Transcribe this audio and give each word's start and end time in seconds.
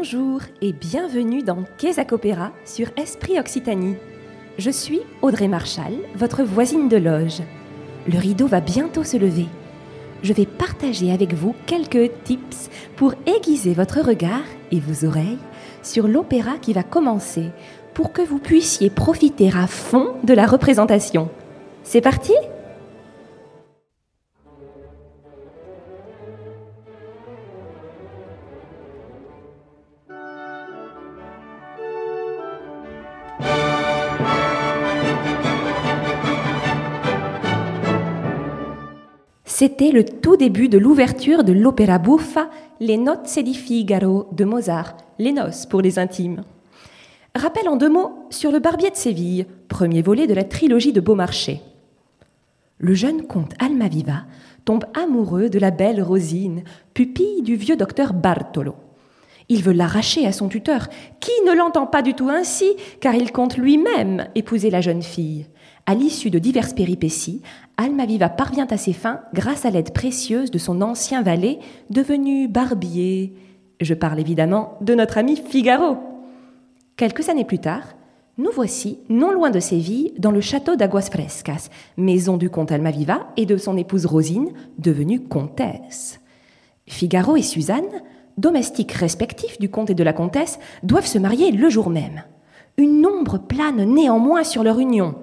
Bonjour 0.00 0.42
et 0.62 0.72
bienvenue 0.72 1.42
dans 1.42 1.64
Opéra 2.12 2.52
sur 2.64 2.86
Esprit 2.96 3.40
Occitanie. 3.40 3.96
Je 4.56 4.70
suis 4.70 5.00
Audrey 5.22 5.48
Marchal, 5.48 5.92
votre 6.14 6.44
voisine 6.44 6.88
de 6.88 6.96
loge. 6.96 7.42
Le 8.06 8.16
rideau 8.16 8.46
va 8.46 8.60
bientôt 8.60 9.02
se 9.02 9.16
lever. 9.16 9.46
Je 10.22 10.32
vais 10.32 10.46
partager 10.46 11.10
avec 11.10 11.34
vous 11.34 11.52
quelques 11.66 12.12
tips 12.22 12.70
pour 12.94 13.14
aiguiser 13.26 13.74
votre 13.74 14.00
regard 14.00 14.44
et 14.70 14.78
vos 14.78 15.04
oreilles 15.04 15.38
sur 15.82 16.06
l'opéra 16.06 16.58
qui 16.58 16.74
va 16.74 16.84
commencer 16.84 17.46
pour 17.92 18.12
que 18.12 18.22
vous 18.22 18.38
puissiez 18.38 18.90
profiter 18.90 19.50
à 19.52 19.66
fond 19.66 20.14
de 20.22 20.32
la 20.32 20.46
représentation. 20.46 21.28
C'est 21.82 22.02
parti? 22.02 22.34
C'était 39.60 39.90
le 39.90 40.04
tout 40.04 40.36
début 40.36 40.68
de 40.68 40.78
l'ouverture 40.78 41.42
de 41.42 41.52
l'opéra 41.52 41.98
buffa 41.98 42.48
Les 42.78 42.96
Nozze 42.96 43.40
di 43.40 43.54
Figaro 43.54 44.28
de 44.30 44.44
Mozart, 44.44 44.96
les 45.18 45.32
noces 45.32 45.66
pour 45.66 45.80
les 45.80 45.98
intimes. 45.98 46.44
Rappel 47.34 47.68
en 47.68 47.74
deux 47.74 47.88
mots 47.88 48.28
sur 48.30 48.52
le 48.52 48.60
Barbier 48.60 48.90
de 48.90 48.94
Séville, 48.94 49.46
premier 49.66 50.00
volet 50.00 50.28
de 50.28 50.34
la 50.34 50.44
trilogie 50.44 50.92
de 50.92 51.00
Beaumarchais. 51.00 51.60
Le 52.78 52.94
jeune 52.94 53.26
comte 53.26 53.54
Almaviva 53.58 54.26
tombe 54.64 54.84
amoureux 54.94 55.50
de 55.50 55.58
la 55.58 55.72
belle 55.72 56.04
Rosine, 56.04 56.62
pupille 56.94 57.42
du 57.42 57.56
vieux 57.56 57.74
docteur 57.74 58.12
Bartolo. 58.14 58.76
Il 59.48 59.64
veut 59.64 59.72
l'arracher 59.72 60.24
à 60.24 60.30
son 60.30 60.48
tuteur, 60.48 60.86
qui 61.18 61.32
ne 61.44 61.52
l'entend 61.52 61.88
pas 61.88 62.02
du 62.02 62.14
tout 62.14 62.28
ainsi, 62.28 62.76
car 63.00 63.16
il 63.16 63.32
compte 63.32 63.56
lui-même 63.56 64.28
épouser 64.36 64.70
la 64.70 64.82
jeune 64.82 65.02
fille. 65.02 65.46
À 65.88 65.94
l'issue 65.94 66.28
de 66.28 66.38
diverses 66.38 66.74
péripéties, 66.74 67.40
Almaviva 67.78 68.28
parvient 68.28 68.66
à 68.66 68.76
ses 68.76 68.92
fins 68.92 69.20
grâce 69.32 69.64
à 69.64 69.70
l'aide 69.70 69.94
précieuse 69.94 70.50
de 70.50 70.58
son 70.58 70.82
ancien 70.82 71.22
valet, 71.22 71.60
devenu 71.88 72.46
barbier. 72.46 73.32
Je 73.80 73.94
parle 73.94 74.20
évidemment 74.20 74.76
de 74.82 74.94
notre 74.94 75.16
ami 75.16 75.36
Figaro. 75.36 75.96
Quelques 76.96 77.30
années 77.30 77.46
plus 77.46 77.60
tard, 77.60 77.94
nous 78.36 78.50
voici, 78.54 78.98
non 79.08 79.32
loin 79.32 79.48
de 79.48 79.60
Séville, 79.60 80.12
dans 80.18 80.30
le 80.30 80.42
château 80.42 80.76
d'Aguas 80.76 81.08
Frescas, 81.10 81.70
maison 81.96 82.36
du 82.36 82.50
comte 82.50 82.70
Almaviva 82.70 83.28
et 83.38 83.46
de 83.46 83.56
son 83.56 83.78
épouse 83.78 84.04
Rosine, 84.04 84.50
devenue 84.76 85.20
comtesse. 85.20 86.20
Figaro 86.86 87.34
et 87.34 87.42
Suzanne, 87.42 88.02
domestiques 88.36 88.92
respectifs 88.92 89.58
du 89.58 89.70
comte 89.70 89.88
et 89.88 89.94
de 89.94 90.04
la 90.04 90.12
comtesse, 90.12 90.58
doivent 90.82 91.06
se 91.06 91.18
marier 91.18 91.50
le 91.50 91.70
jour 91.70 91.88
même. 91.88 92.24
Une 92.76 93.06
ombre 93.06 93.38
plane 93.38 93.82
néanmoins 93.84 94.44
sur 94.44 94.62
leur 94.62 94.78
union 94.80 95.14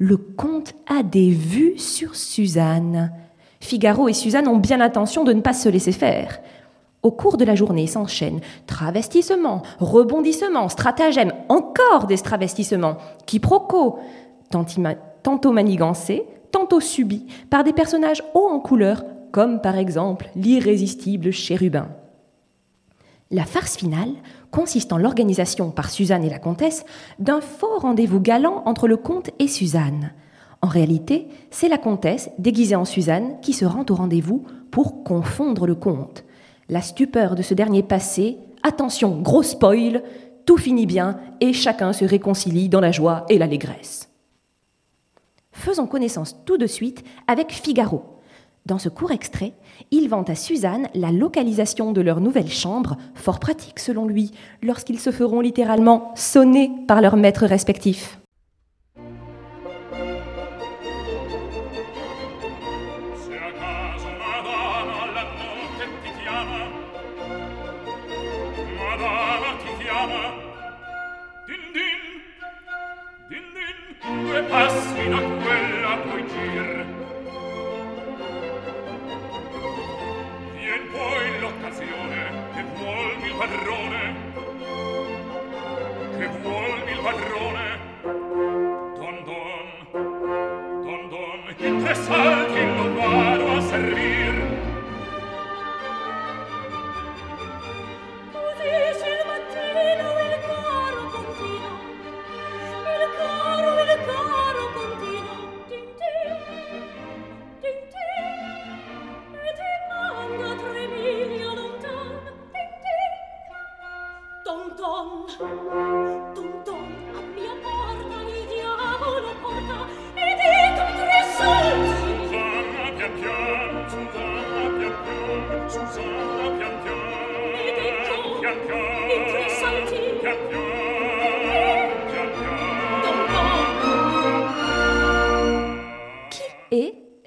le 0.00 0.16
comte 0.16 0.72
a 0.88 1.02
des 1.02 1.28
vues 1.28 1.78
sur 1.78 2.16
Suzanne. 2.16 3.12
Figaro 3.60 4.08
et 4.08 4.14
Suzanne 4.14 4.48
ont 4.48 4.56
bien 4.56 4.78
l'intention 4.78 5.24
de 5.24 5.34
ne 5.34 5.42
pas 5.42 5.52
se 5.52 5.68
laisser 5.68 5.92
faire. 5.92 6.40
Au 7.02 7.10
cours 7.10 7.36
de 7.36 7.44
la 7.44 7.54
journée 7.54 7.86
s'enchaînent 7.86 8.40
travestissements, 8.66 9.62
rebondissements, 9.78 10.70
stratagèmes, 10.70 11.34
encore 11.50 12.06
des 12.06 12.16
travestissements, 12.16 12.96
quiproquos, 13.26 13.98
tantôt 14.50 15.52
manigancés, 15.52 16.24
tantôt 16.50 16.80
subis 16.80 17.26
par 17.50 17.62
des 17.62 17.74
personnages 17.74 18.22
hauts 18.34 18.48
en 18.48 18.58
couleur, 18.58 19.04
comme 19.32 19.60
par 19.60 19.76
exemple 19.76 20.30
l'irrésistible 20.34 21.30
chérubin. 21.30 21.88
La 23.32 23.44
farce 23.44 23.76
finale 23.76 24.14
consiste 24.50 24.92
en 24.92 24.96
l'organisation 24.98 25.70
par 25.70 25.90
Suzanne 25.90 26.24
et 26.24 26.30
la 26.30 26.40
comtesse 26.40 26.84
d'un 27.20 27.40
faux 27.40 27.78
rendez-vous 27.78 28.18
galant 28.18 28.64
entre 28.66 28.88
le 28.88 28.96
comte 28.96 29.30
et 29.38 29.46
Suzanne. 29.46 30.12
En 30.62 30.66
réalité, 30.66 31.28
c'est 31.50 31.68
la 31.68 31.78
comtesse, 31.78 32.30
déguisée 32.38 32.74
en 32.74 32.84
Suzanne, 32.84 33.40
qui 33.40 33.52
se 33.52 33.64
rend 33.64 33.84
au 33.88 33.94
rendez-vous 33.94 34.44
pour 34.72 35.04
confondre 35.04 35.68
le 35.68 35.76
comte. 35.76 36.24
La 36.68 36.82
stupeur 36.82 37.36
de 37.36 37.42
ce 37.42 37.54
dernier 37.54 37.84
passé, 37.84 38.38
attention, 38.64 39.20
gros 39.20 39.44
spoil, 39.44 40.02
tout 40.44 40.56
finit 40.56 40.86
bien 40.86 41.20
et 41.40 41.52
chacun 41.52 41.92
se 41.92 42.04
réconcilie 42.04 42.68
dans 42.68 42.80
la 42.80 42.90
joie 42.90 43.26
et 43.28 43.38
l'allégresse. 43.38 44.10
Faisons 45.52 45.86
connaissance 45.86 46.36
tout 46.44 46.58
de 46.58 46.66
suite 46.66 47.04
avec 47.28 47.52
Figaro, 47.52 48.02
dans 48.66 48.78
ce 48.78 48.88
court 48.88 49.12
extrait, 49.12 49.52
il 49.90 50.08
vante 50.08 50.30
à 50.30 50.34
Suzanne 50.34 50.88
la 50.94 51.12
localisation 51.12 51.92
de 51.92 52.00
leur 52.00 52.20
nouvelle 52.20 52.50
chambre, 52.50 52.96
fort 53.14 53.40
pratique 53.40 53.78
selon 53.78 54.06
lui, 54.06 54.32
lorsqu'ils 54.62 55.00
se 55.00 55.10
feront 55.10 55.40
littéralement 55.40 56.12
sonner 56.14 56.70
par 56.86 57.00
leurs 57.00 57.16
maîtres 57.16 57.46
respectifs. 57.46 58.19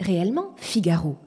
Réellement 0.04 0.54
Figaro? 0.58 1.18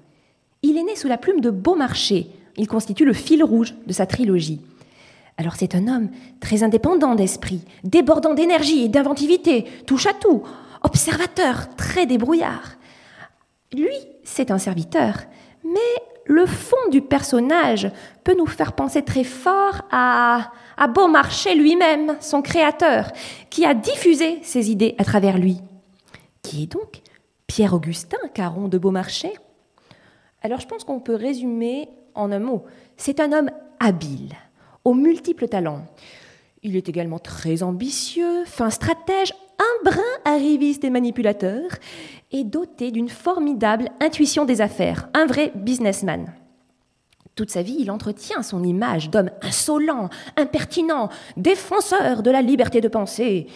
Il 0.62 0.76
est 0.76 0.82
né 0.82 0.94
sous 0.94 1.08
la 1.08 1.18
plume 1.18 1.40
de 1.40 1.50
Beaumarchais. 1.50 2.26
Il 2.56 2.68
constitue 2.68 3.04
le 3.04 3.12
fil 3.12 3.42
rouge 3.42 3.74
de 3.86 3.92
sa 3.92 4.06
trilogie. 4.06 4.60
Alors 5.36 5.54
c'est 5.56 5.74
un 5.74 5.88
homme 5.88 6.08
très 6.40 6.62
indépendant 6.62 7.14
d'esprit, 7.14 7.60
débordant 7.84 8.34
d'énergie 8.34 8.84
et 8.84 8.88
d'inventivité, 8.88 9.64
touche 9.86 10.06
à 10.06 10.14
tout, 10.14 10.42
observateur, 10.82 11.74
très 11.76 12.06
débrouillard. 12.06 12.76
Lui, 13.74 13.94
c'est 14.24 14.50
un 14.50 14.58
serviteur, 14.58 15.18
mais 15.64 16.02
le 16.26 16.46
fond 16.46 16.76
du 16.90 17.02
personnage 17.02 17.90
peut 18.25 18.34
nous 18.37 18.46
faire 18.46 18.73
penser 18.73 19.02
très 19.02 19.25
fort 19.25 19.82
à, 19.90 20.52
Beaumarchais 20.94 21.55
lui-même, 21.55 22.17
son 22.20 22.43
créateur, 22.43 23.11
qui 23.49 23.64
a 23.64 23.75
diffusé 23.75 24.40
ses 24.43 24.70
idées 24.70 24.94
à 24.99 25.05
travers 25.05 25.38
lui. 25.38 25.58
Qui 26.43 26.64
est 26.64 26.73
donc 26.73 27.00
Pierre-Augustin 27.46 28.19
Caron 28.34 28.69
de 28.69 28.76
Beaumarchais 28.76 29.32
Alors 30.43 30.61
je 30.61 30.67
pense 30.67 30.84
qu'on 30.84 31.00
peut 31.00 31.14
résumer 31.14 31.88
en 32.14 32.31
un 32.31 32.38
mot. 32.38 32.64
C'est 32.96 33.20
un 33.20 33.32
homme 33.32 33.50
habile, 33.81 34.34
aux 34.84 34.94
multiples 34.94 35.49
talents. 35.49 35.87
Il 36.62 36.76
est 36.76 36.88
également 36.88 37.19
très 37.19 37.62
ambitieux, 37.62 38.44
fin 38.44 38.70
stratège, 38.70 39.32
un 39.58 39.90
brin 39.90 40.02
arriviste 40.25 40.84
et 40.84 40.90
manipulateur, 40.90 41.62
et 42.32 42.44
doté 42.44 42.90
d'une 42.90 43.08
formidable 43.08 43.90
intuition 44.00 44.44
des 44.44 44.61
affaires, 44.61 45.08
un 45.14 45.26
vrai 45.26 45.52
businessman. 45.55 46.32
Toute 47.34 47.50
sa 47.50 47.62
vie, 47.62 47.76
il 47.81 47.90
entretient 47.90 48.43
son 48.43 48.64
image 48.64 49.11
d'homme 49.11 49.31
insolent, 49.43 50.08
impertinent, 50.37 51.11
défenseur 51.37 52.23
de 52.23 52.31
la 52.31 52.43
liberté 52.43 52.81
de 52.81 52.88
penser. 52.88 53.46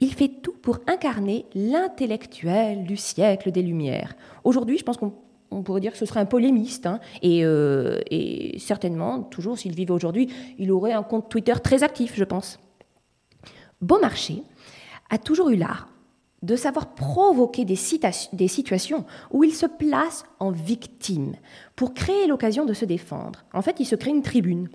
Il 0.00 0.14
fait 0.14 0.28
tout 0.42 0.54
pour 0.62 0.78
incarner 0.86 1.44
l'intellectuel 1.54 2.84
du 2.84 2.96
siècle 2.96 3.50
des 3.50 3.62
Lumières. 3.62 4.14
Aujourd'hui, 4.44 4.78
je 4.78 4.84
pense 4.84 4.96
qu'on 4.96 5.12
on 5.50 5.62
pourrait 5.62 5.80
dire 5.80 5.92
que 5.92 5.98
ce 5.98 6.06
serait 6.06 6.20
un 6.20 6.26
polémiste. 6.26 6.86
Hein. 6.86 7.00
Euh, 7.24 8.00
et, 8.10 8.58
certainement, 8.58 9.22
toujours 9.22 9.58
s'il 9.58 9.74
vivait 9.74 9.92
aujourd'hui, 9.92 10.28
il 10.58 10.70
aurait 10.72 10.92
un 10.92 11.02
compte 11.02 11.28
Twitter 11.28 11.54
très 11.62 11.82
actif, 11.82 12.14
je 12.16 12.24
pense. 12.24 12.58
Beaumarchais 13.80 14.42
a 15.10 15.18
toujours 15.18 15.50
eu 15.50 15.56
l'art 15.56 15.88
de 16.42 16.56
savoir 16.56 16.94
provoquer 16.94 17.64
des, 17.64 17.76
situations 17.76 19.04
où 19.30 19.44
il 19.44 19.54
se 19.54 19.66
place 19.66 20.24
en 20.38 20.50
victime 20.50 21.34
pour 21.74 21.94
créer 21.94 22.26
l'occasion 22.26 22.64
de 22.64 22.74
se 22.74 22.84
défendre. 22.84 23.44
En 23.52 23.62
fait, 23.62 23.80
il 23.80 23.86
se 23.86 23.96
crée 23.96 24.10
une 24.10 24.22
tribune. 24.22 24.68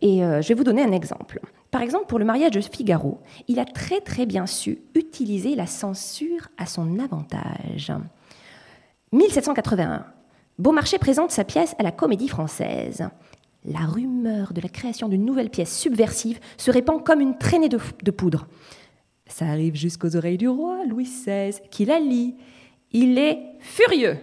Et 0.00 0.24
euh, 0.24 0.40
je 0.42 0.48
vais 0.48 0.54
vous 0.54 0.64
donner 0.64 0.82
un 0.82 0.92
exemple. 0.92 1.40
Par 1.70 1.82
exemple, 1.82 2.06
pour 2.06 2.18
le 2.18 2.24
mariage 2.24 2.52
de 2.52 2.60
Figaro, 2.60 3.20
il 3.48 3.58
a 3.58 3.64
très 3.64 4.00
très 4.00 4.26
bien 4.26 4.46
su 4.46 4.78
utiliser 4.94 5.54
la 5.54 5.66
censure 5.66 6.48
à 6.56 6.66
son 6.66 6.98
avantage. 6.98 7.92
1781, 9.12 10.06
Beaumarchais 10.58 10.98
présente 10.98 11.30
sa 11.30 11.44
pièce 11.44 11.74
à 11.78 11.82
la 11.82 11.92
Comédie 11.92 12.28
Française. 12.28 13.08
La 13.64 13.80
rumeur 13.80 14.52
de 14.52 14.60
la 14.60 14.68
création 14.68 15.08
d'une 15.08 15.24
nouvelle 15.24 15.50
pièce 15.50 15.76
subversive 15.76 16.38
se 16.58 16.70
répand 16.70 17.02
comme 17.02 17.20
une 17.20 17.38
traînée 17.38 17.68
de 17.68 18.10
poudre. 18.10 18.46
Ça 19.26 19.46
arrive 19.46 19.74
jusqu'aux 19.74 20.16
oreilles 20.16 20.38
du 20.38 20.48
roi 20.48 20.84
Louis 20.86 21.04
XVI, 21.04 21.60
qui 21.70 21.84
la 21.84 21.98
lit. 21.98 22.36
Il 22.92 23.18
est 23.18 23.40
furieux. 23.60 24.18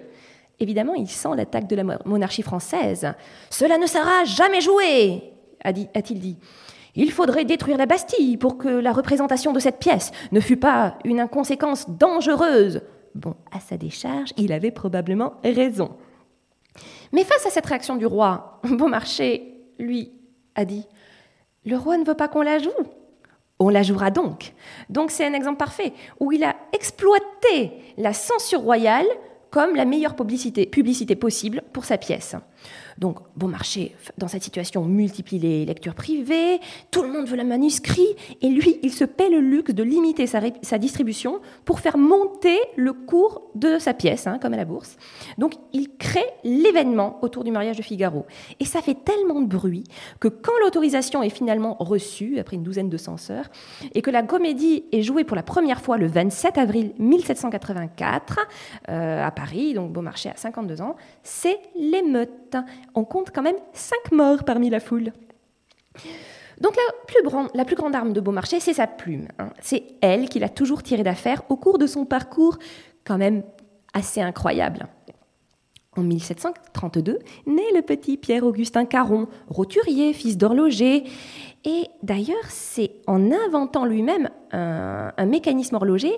Évidemment, 0.60 0.94
il 0.94 1.10
sent 1.10 1.30
l'attaque 1.36 1.68
de 1.68 1.76
la 1.76 1.84
monarchie 2.06 2.44
française. 2.44 3.12
Cela 3.50 3.78
ne 3.78 3.88
sera 3.88 4.24
jamais 4.26 4.62
joué, 4.62 5.24
a-t-il 5.64 6.20
dit. 6.20 6.38
Il 6.96 7.12
faudrait 7.12 7.46
détruire 7.46 7.78
la 7.78 7.86
Bastille 7.86 8.38
pour 8.38 8.58
que 8.58 8.68
la 8.68 8.92
représentation 8.92 9.54
de 9.54 9.60
cette 9.60 9.80
pièce 9.80 10.12
ne 10.32 10.40
fût 10.40 10.58
pas 10.58 10.98
une 11.06 11.20
inconséquence 11.20 11.90
dangereuse. 11.90 12.82
Bon, 13.16 13.36
à 13.52 13.60
sa 13.60 13.78
décharge, 13.78 14.34
il 14.38 14.52
avait 14.52 14.72
probablement 14.72 15.34
raison. 15.44 15.96
Mais 17.12 17.24
face 17.24 17.46
à 17.46 17.50
cette 17.50 17.66
réaction 17.66 17.96
du 17.96 18.06
roi, 18.06 18.62
Beaumarchais, 18.64 19.54
lui, 19.80 20.12
a 20.56 20.66
dit 20.66 20.86
Le 21.66 21.78
roi 21.78 21.98
ne 21.98 22.06
veut 22.06 22.16
pas 22.16 22.28
qu'on 22.28 22.42
la 22.42 22.60
joue. 22.60 22.70
On 23.64 23.70
la 23.70 23.84
jouera 23.84 24.10
donc. 24.10 24.54
Donc 24.90 25.12
c'est 25.12 25.24
un 25.24 25.34
exemple 25.34 25.58
parfait 25.58 25.94
où 26.20 26.32
il 26.32 26.44
a 26.44 26.56
exploité 26.74 27.72
la 27.96 28.12
censure 28.12 28.62
royale 28.62 29.06
comme 29.52 29.76
la 29.76 29.86
meilleure 29.86 30.16
publicité, 30.16 30.66
possible 31.16 31.62
pour 31.72 31.86
sa 31.86 32.00
pièce. 32.00 32.36
Donc, 32.98 33.20
Beaumarchais, 33.36 33.96
dans 34.18 34.28
cette 34.28 34.44
situation, 34.44 34.84
multiplie 34.86 35.40
les 35.40 35.66
lectures 35.66 35.96
privées, 35.96 36.60
tout 36.92 37.02
le 37.04 37.10
monde 37.10 37.28
veut 37.28 37.38
le 37.38 37.44
manuscrit, 37.44 38.16
et 38.42 38.50
lui, 38.50 38.80
il 38.84 38.92
se 38.92 39.06
paie 39.06 39.30
le 39.30 39.40
luxe 39.40 39.74
de 39.74 39.84
limiter 39.84 40.28
sa, 40.28 40.78
distribution 40.78 41.40
pour 41.66 41.80
faire 41.80 41.98
monter 41.98 42.58
le 42.76 42.94
cours 42.94 43.42
de 43.56 43.78
sa 43.80 43.94
pièce, 43.94 44.28
hein, 44.28 44.40
comme 44.42 44.54
à 44.54 44.58
la 44.58 44.66
bourse. 44.66 44.98
Donc, 45.38 45.56
il 45.74 45.96
crée 45.98 46.26
l'événement 46.44 47.20
autour 47.22 47.44
du 47.44 47.52
mariage 47.52 47.78
de 47.78 47.84
Figaro. 47.84 48.26
Et 48.60 48.66
ça 48.66 48.82
fait 48.82 48.96
tellement 48.96 49.42
de 49.42 49.48
bruit 49.48 49.84
que 50.20 50.28
quand 50.28 50.54
l'autorisation 50.64 51.24
est 51.24 51.30
finalement 51.30 51.76
reçue, 51.80 52.40
après 52.40 52.56
une 52.56 52.64
douzaine 52.64 52.90
de 52.90 52.98
censeurs, 52.98 53.50
et 53.94 54.02
que 54.02 54.12
la 54.12 54.24
comédie 54.24 54.86
est 54.92 55.02
jouée 55.02 55.24
pour 55.24 55.36
la 55.36 55.44
première 55.44 55.82
fois 55.82 55.98
le 55.98 56.08
27 56.08 56.58
avril 56.58 56.94
1784 57.00 58.40
euh, 58.90 59.26
à 59.26 59.32
Paris, 59.32 59.74
donc 59.74 59.92
Beaumarchais 59.92 60.30
a 60.30 60.36
52 60.36 60.82
ans, 60.82 60.96
c'est 61.24 61.60
l'émeute 61.76 62.56
on 62.96 63.04
compte 63.04 63.32
quand 63.32 63.42
même 63.42 63.56
cinq 63.74 64.12
morts 64.12 64.44
parmi 64.44 64.70
la 64.70 64.80
foule. 64.80 65.12
Donc 66.62 66.76
la 66.76 67.06
plus, 67.08 67.24
grande, 67.24 67.50
la 67.56 67.66
plus 67.66 67.76
grande 67.76 67.96
arme 67.96 68.14
de 68.14 68.22
Beaumarchais, 68.22 68.60
c'est 68.60 68.74
sa 68.74 68.88
plume. 68.88 69.28
Hein. 69.40 69.50
C'est 69.62 69.84
elle 70.02 70.30
qu'il 70.30 70.44
a 70.44 70.50
toujours 70.50 70.84
tiré 70.84 71.04
d'affaire 71.04 71.42
au 71.50 71.58
cours 71.58 71.80
de 71.80 71.88
son 71.88 72.06
parcours 72.06 72.58
quand 73.04 73.18
même 73.18 73.44
assez 73.94 74.22
incroyable. 74.22 74.88
En 75.98 76.04
1732 76.04 77.20
naît 77.48 77.72
le 77.76 77.82
petit 77.82 78.16
Pierre-Augustin 78.16 78.86
Caron, 78.86 79.28
roturier, 79.50 80.14
fils 80.14 80.38
d'horloger. 80.38 81.04
Et 81.66 81.88
d'ailleurs, 82.02 82.46
c'est 82.48 82.92
en 83.08 83.32
inventant 83.32 83.84
lui-même 83.84 84.30
un, 84.52 85.12
un, 85.18 85.26
mécanisme 85.26 85.76
horloger 85.76 86.14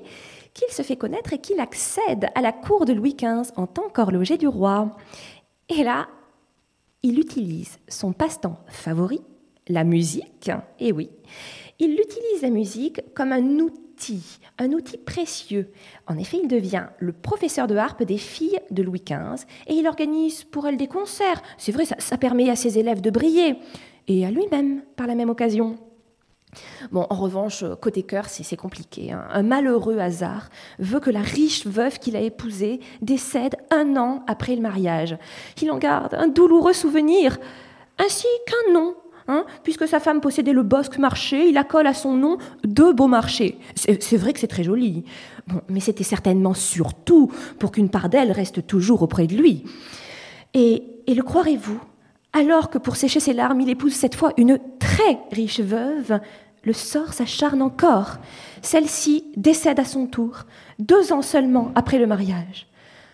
qu'il 0.53 0.71
se 0.71 0.83
fait 0.83 0.95
connaître 0.95 1.33
et 1.33 1.39
qu'il 1.39 1.59
accède 1.59 2.27
à 2.35 2.41
la 2.41 2.51
cour 2.51 2.85
de 2.85 2.93
Louis 2.93 3.15
XV 3.15 3.51
en 3.55 3.65
tant 3.65 3.89
qu'horloger 3.89 4.37
du 4.37 4.47
roi. 4.47 4.91
Et 5.69 5.83
là, 5.83 6.07
il 7.03 7.19
utilise 7.19 7.79
son 7.87 8.13
passe-temps 8.13 8.59
favori, 8.67 9.21
la 9.67 9.83
musique, 9.83 10.51
et 10.79 10.91
oui, 10.91 11.09
il 11.79 11.91
utilise 11.93 12.41
la 12.41 12.49
musique 12.49 13.01
comme 13.13 13.31
un 13.31 13.59
outil, 13.59 14.39
un 14.57 14.71
outil 14.71 14.97
précieux. 14.97 15.69
En 16.07 16.17
effet, 16.17 16.39
il 16.41 16.47
devient 16.47 16.87
le 16.99 17.11
professeur 17.11 17.67
de 17.67 17.75
harpe 17.75 18.03
des 18.03 18.17
filles 18.17 18.59
de 18.71 18.83
Louis 18.83 19.03
XV 19.05 19.45
et 19.67 19.73
il 19.73 19.87
organise 19.87 20.43
pour 20.43 20.67
elles 20.67 20.77
des 20.77 20.87
concerts. 20.87 21.41
C'est 21.57 21.71
vrai, 21.71 21.85
ça, 21.85 21.95
ça 21.99 22.17
permet 22.17 22.49
à 22.49 22.55
ses 22.55 22.79
élèves 22.79 23.01
de 23.01 23.09
briller 23.09 23.55
et 24.07 24.25
à 24.25 24.31
lui-même 24.31 24.81
par 24.95 25.07
la 25.07 25.15
même 25.15 25.29
occasion. 25.29 25.77
Bon, 26.91 27.05
en 27.09 27.15
revanche, 27.15 27.63
côté 27.81 28.03
cœur, 28.03 28.25
c'est 28.27 28.55
compliqué. 28.55 29.11
Hein. 29.11 29.25
Un 29.31 29.43
malheureux 29.43 29.99
hasard 29.99 30.49
veut 30.79 30.99
que 30.99 31.09
la 31.09 31.21
riche 31.21 31.65
veuve 31.65 31.99
qu'il 31.99 32.15
a 32.15 32.21
épousée 32.21 32.79
décède 33.01 33.55
un 33.71 33.97
an 33.97 34.23
après 34.27 34.55
le 34.55 34.61
mariage. 34.61 35.17
Il 35.61 35.71
en 35.71 35.77
garde 35.77 36.13
un 36.13 36.27
douloureux 36.27 36.73
souvenir, 36.73 37.37
ainsi 37.97 38.27
qu'un 38.47 38.73
nom. 38.73 38.95
Hein, 39.29 39.45
puisque 39.63 39.87
sa 39.87 40.01
femme 40.01 40.19
possédait 40.19 40.51
le 40.51 40.63
bosque 40.63 40.97
marché, 40.97 41.47
il 41.47 41.57
accole 41.57 41.87
à 41.87 41.93
son 41.93 42.13
nom 42.13 42.37
de 42.65 42.91
Beaumarchais. 42.91 43.55
C'est 43.75 44.17
vrai 44.17 44.33
que 44.33 44.39
c'est 44.39 44.47
très 44.47 44.65
joli. 44.65 45.05
Bon, 45.47 45.61
mais 45.69 45.79
c'était 45.79 46.03
certainement 46.03 46.53
surtout 46.53 47.31
pour 47.57 47.71
qu'une 47.71 47.87
part 47.87 48.09
d'elle 48.09 48.33
reste 48.33 48.67
toujours 48.67 49.01
auprès 49.01 49.25
de 49.25 49.35
lui. 49.35 49.63
Et 50.53 50.83
le 51.07 51.21
croirez-vous 51.21 51.79
alors 52.33 52.69
que 52.69 52.79
pour 52.79 52.95
sécher 52.95 53.19
ses 53.19 53.33
larmes, 53.33 53.61
il 53.61 53.69
épouse 53.69 53.93
cette 53.93 54.15
fois 54.15 54.33
une 54.37 54.59
très 54.79 55.19
riche 55.31 55.59
veuve, 55.59 56.19
le 56.63 56.73
sort 56.73 57.13
s'acharne 57.13 57.61
encore. 57.61 58.17
Celle-ci 58.61 59.25
décède 59.37 59.79
à 59.79 59.85
son 59.85 60.07
tour, 60.07 60.43
deux 60.79 61.13
ans 61.13 61.21
seulement 61.21 61.71
après 61.75 61.99
le 61.99 62.07
mariage. 62.07 62.67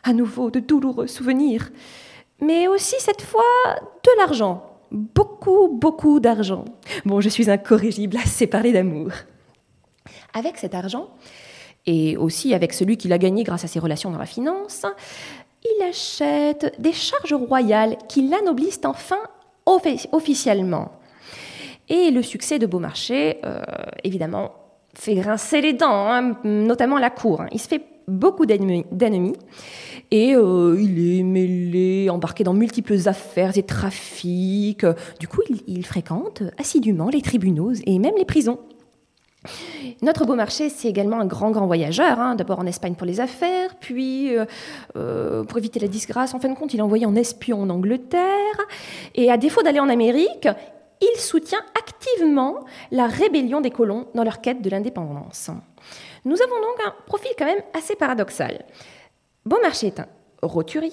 À 0.03 0.13
nouveau 0.13 0.49
de 0.51 0.59
douloureux 0.59 1.07
souvenirs, 1.07 1.69
mais 2.39 2.67
aussi 2.67 2.95
cette 2.99 3.21
fois 3.21 3.41
de 3.75 4.17
l'argent. 4.17 4.63
Beaucoup, 4.91 5.67
beaucoup 5.67 6.19
d'argent. 6.19 6.65
Bon, 7.05 7.21
je 7.21 7.29
suis 7.29 7.49
incorrigible 7.49 8.17
à 8.17 8.25
séparer 8.25 8.71
d'amour. 8.71 9.11
Avec 10.33 10.57
cet 10.57 10.73
argent, 10.73 11.09
et 11.85 12.17
aussi 12.17 12.53
avec 12.53 12.73
celui 12.73 12.97
qu'il 12.97 13.13
a 13.13 13.17
gagné 13.17 13.43
grâce 13.43 13.63
à 13.63 13.67
ses 13.67 13.79
relations 13.79 14.11
dans 14.11 14.19
la 14.19 14.25
finance, 14.25 14.85
il 15.77 15.83
achète 15.83 16.75
des 16.79 16.93
charges 16.93 17.33
royales 17.33 17.97
qui 18.07 18.27
l'anoblissent 18.27 18.81
enfin 18.85 19.19
officiellement. 19.65 20.91
Et 21.89 22.11
le 22.11 22.21
succès 22.21 22.59
de 22.59 22.65
Beaumarchais, 22.65 23.39
euh, 23.45 23.61
évidemment, 24.03 24.51
fait 24.93 25.15
grincer 25.15 25.61
les 25.61 25.73
dents, 25.73 26.11
hein, 26.11 26.37
notamment 26.43 26.97
la 26.97 27.09
cour. 27.09 27.41
Hein. 27.41 27.47
Il 27.51 27.59
se 27.59 27.67
fait 27.67 27.83
beaucoup 28.07 28.45
d'ennemis 28.45 29.33
et 30.11 30.35
euh, 30.35 30.77
il 30.79 31.19
est 31.19 31.23
mêlé, 31.23 32.09
embarqué 32.09 32.43
dans 32.43 32.53
multiples 32.53 33.07
affaires 33.07 33.57
et 33.57 33.63
trafics. 33.63 34.85
Du 35.19 35.27
coup, 35.27 35.41
il 35.67 35.85
fréquente 35.85 36.43
assidûment 36.57 37.09
les 37.09 37.21
tribunaux 37.21 37.73
et 37.85 37.99
même 37.99 38.15
les 38.17 38.25
prisons. 38.25 38.59
Notre 40.01 40.25
Beaumarchais, 40.25 40.69
c'est 40.69 40.89
également 40.89 41.19
un 41.19 41.25
grand, 41.25 41.51
grand 41.51 41.65
voyageur. 41.65 42.19
Hein. 42.19 42.35
D'abord 42.35 42.59
en 42.59 42.65
Espagne 42.65 42.95
pour 42.95 43.07
les 43.07 43.19
affaires, 43.19 43.75
puis 43.79 44.35
euh, 44.35 44.45
euh, 44.97 45.43
pour 45.43 45.57
éviter 45.57 45.79
la 45.79 45.87
disgrâce. 45.87 46.33
En 46.33 46.39
fin 46.39 46.49
de 46.49 46.55
compte, 46.55 46.73
il 46.73 46.79
est 46.79 46.83
envoyé 46.83 47.05
en 47.05 47.15
espion 47.15 47.61
en 47.61 47.69
Angleterre. 47.69 48.57
Et 49.15 49.31
à 49.31 49.37
défaut 49.37 49.63
d'aller 49.63 49.79
en 49.79 49.89
Amérique, 49.89 50.47
il 51.01 51.19
soutient 51.19 51.61
activement 51.77 52.65
la 52.91 53.07
rébellion 53.07 53.61
des 53.61 53.71
colons 53.71 54.07
dans 54.13 54.23
leur 54.23 54.41
quête 54.41 54.61
de 54.61 54.69
l'indépendance. 54.69 55.49
Nous 56.25 56.41
avons 56.41 56.55
donc 56.55 56.85
un 56.85 56.93
profil 57.05 57.31
quand 57.37 57.45
même 57.45 57.63
assez 57.73 57.95
paradoxal. 57.95 58.65
Beaumarchais 59.45 59.87
est 59.87 59.99
un 60.01 60.07
roturier, 60.41 60.91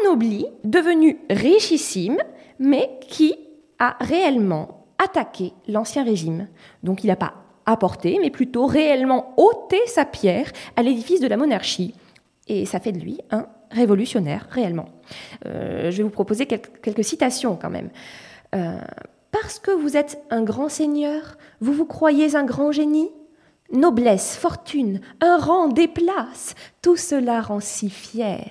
anobli, 0.00 0.46
devenu 0.64 1.18
richissime, 1.28 2.18
mais 2.58 2.98
qui 3.08 3.36
a 3.78 3.96
réellement 4.00 4.86
attaqué 5.02 5.52
l'Ancien 5.68 6.04
Régime. 6.04 6.48
Donc 6.82 7.04
il 7.04 7.08
n'a 7.08 7.16
pas 7.16 7.34
apporté, 7.66 8.18
mais 8.20 8.30
plutôt 8.30 8.66
réellement 8.66 9.34
ôté 9.36 9.78
sa 9.86 10.04
pierre 10.04 10.50
à 10.76 10.82
l'édifice 10.82 11.20
de 11.20 11.28
la 11.28 11.36
monarchie. 11.36 11.94
Et 12.48 12.66
ça 12.66 12.80
fait 12.80 12.92
de 12.92 12.98
lui 12.98 13.18
un 13.30 13.46
révolutionnaire, 13.70 14.46
réellement. 14.50 14.88
Euh, 15.46 15.90
je 15.90 15.98
vais 15.98 16.02
vous 16.02 16.10
proposer 16.10 16.46
quelques, 16.46 17.04
citations 17.04 17.56
quand 17.56 17.70
même. 17.70 17.90
Euh, 18.54 18.78
parce 19.30 19.58
que 19.58 19.70
vous 19.70 19.96
êtes 19.96 20.22
un 20.30 20.42
grand 20.42 20.68
seigneur, 20.68 21.38
vous 21.60 21.72
vous 21.72 21.86
croyez 21.86 22.36
un 22.36 22.44
grand 22.44 22.72
génie? 22.72 23.10
Noblesse, 23.72 24.36
fortune, 24.36 25.00
un 25.22 25.38
rang, 25.38 25.68
des 25.68 25.88
places, 25.88 26.54
tout 26.82 26.96
cela 26.96 27.40
rend 27.40 27.60
si 27.60 27.88
fier. 27.88 28.50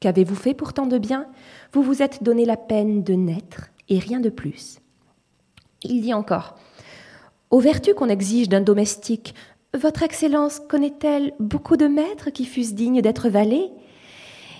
Qu'avez-vous 0.00 0.34
fait 0.34 0.54
pourtant 0.54 0.86
de 0.86 0.96
bien? 0.96 1.26
Vous 1.72 1.82
vous 1.82 2.02
êtes 2.02 2.22
donné 2.22 2.46
la 2.46 2.56
peine 2.56 3.02
de 3.02 3.12
naître 3.12 3.70
et 3.90 3.98
rien 3.98 4.20
de 4.20 4.30
plus. 4.30 4.78
Il 5.82 6.00
dit 6.00 6.14
encore 6.14 6.56
aux 7.54 7.60
vertus 7.60 7.94
qu'on 7.94 8.08
exige 8.08 8.48
d'un 8.48 8.60
domestique, 8.60 9.32
Votre 9.74 10.02
Excellence 10.02 10.58
connaît-elle 10.58 11.34
beaucoup 11.38 11.76
de 11.76 11.86
maîtres 11.86 12.30
qui 12.30 12.46
fussent 12.46 12.74
dignes 12.74 13.00
d'être 13.00 13.28
valets 13.28 13.70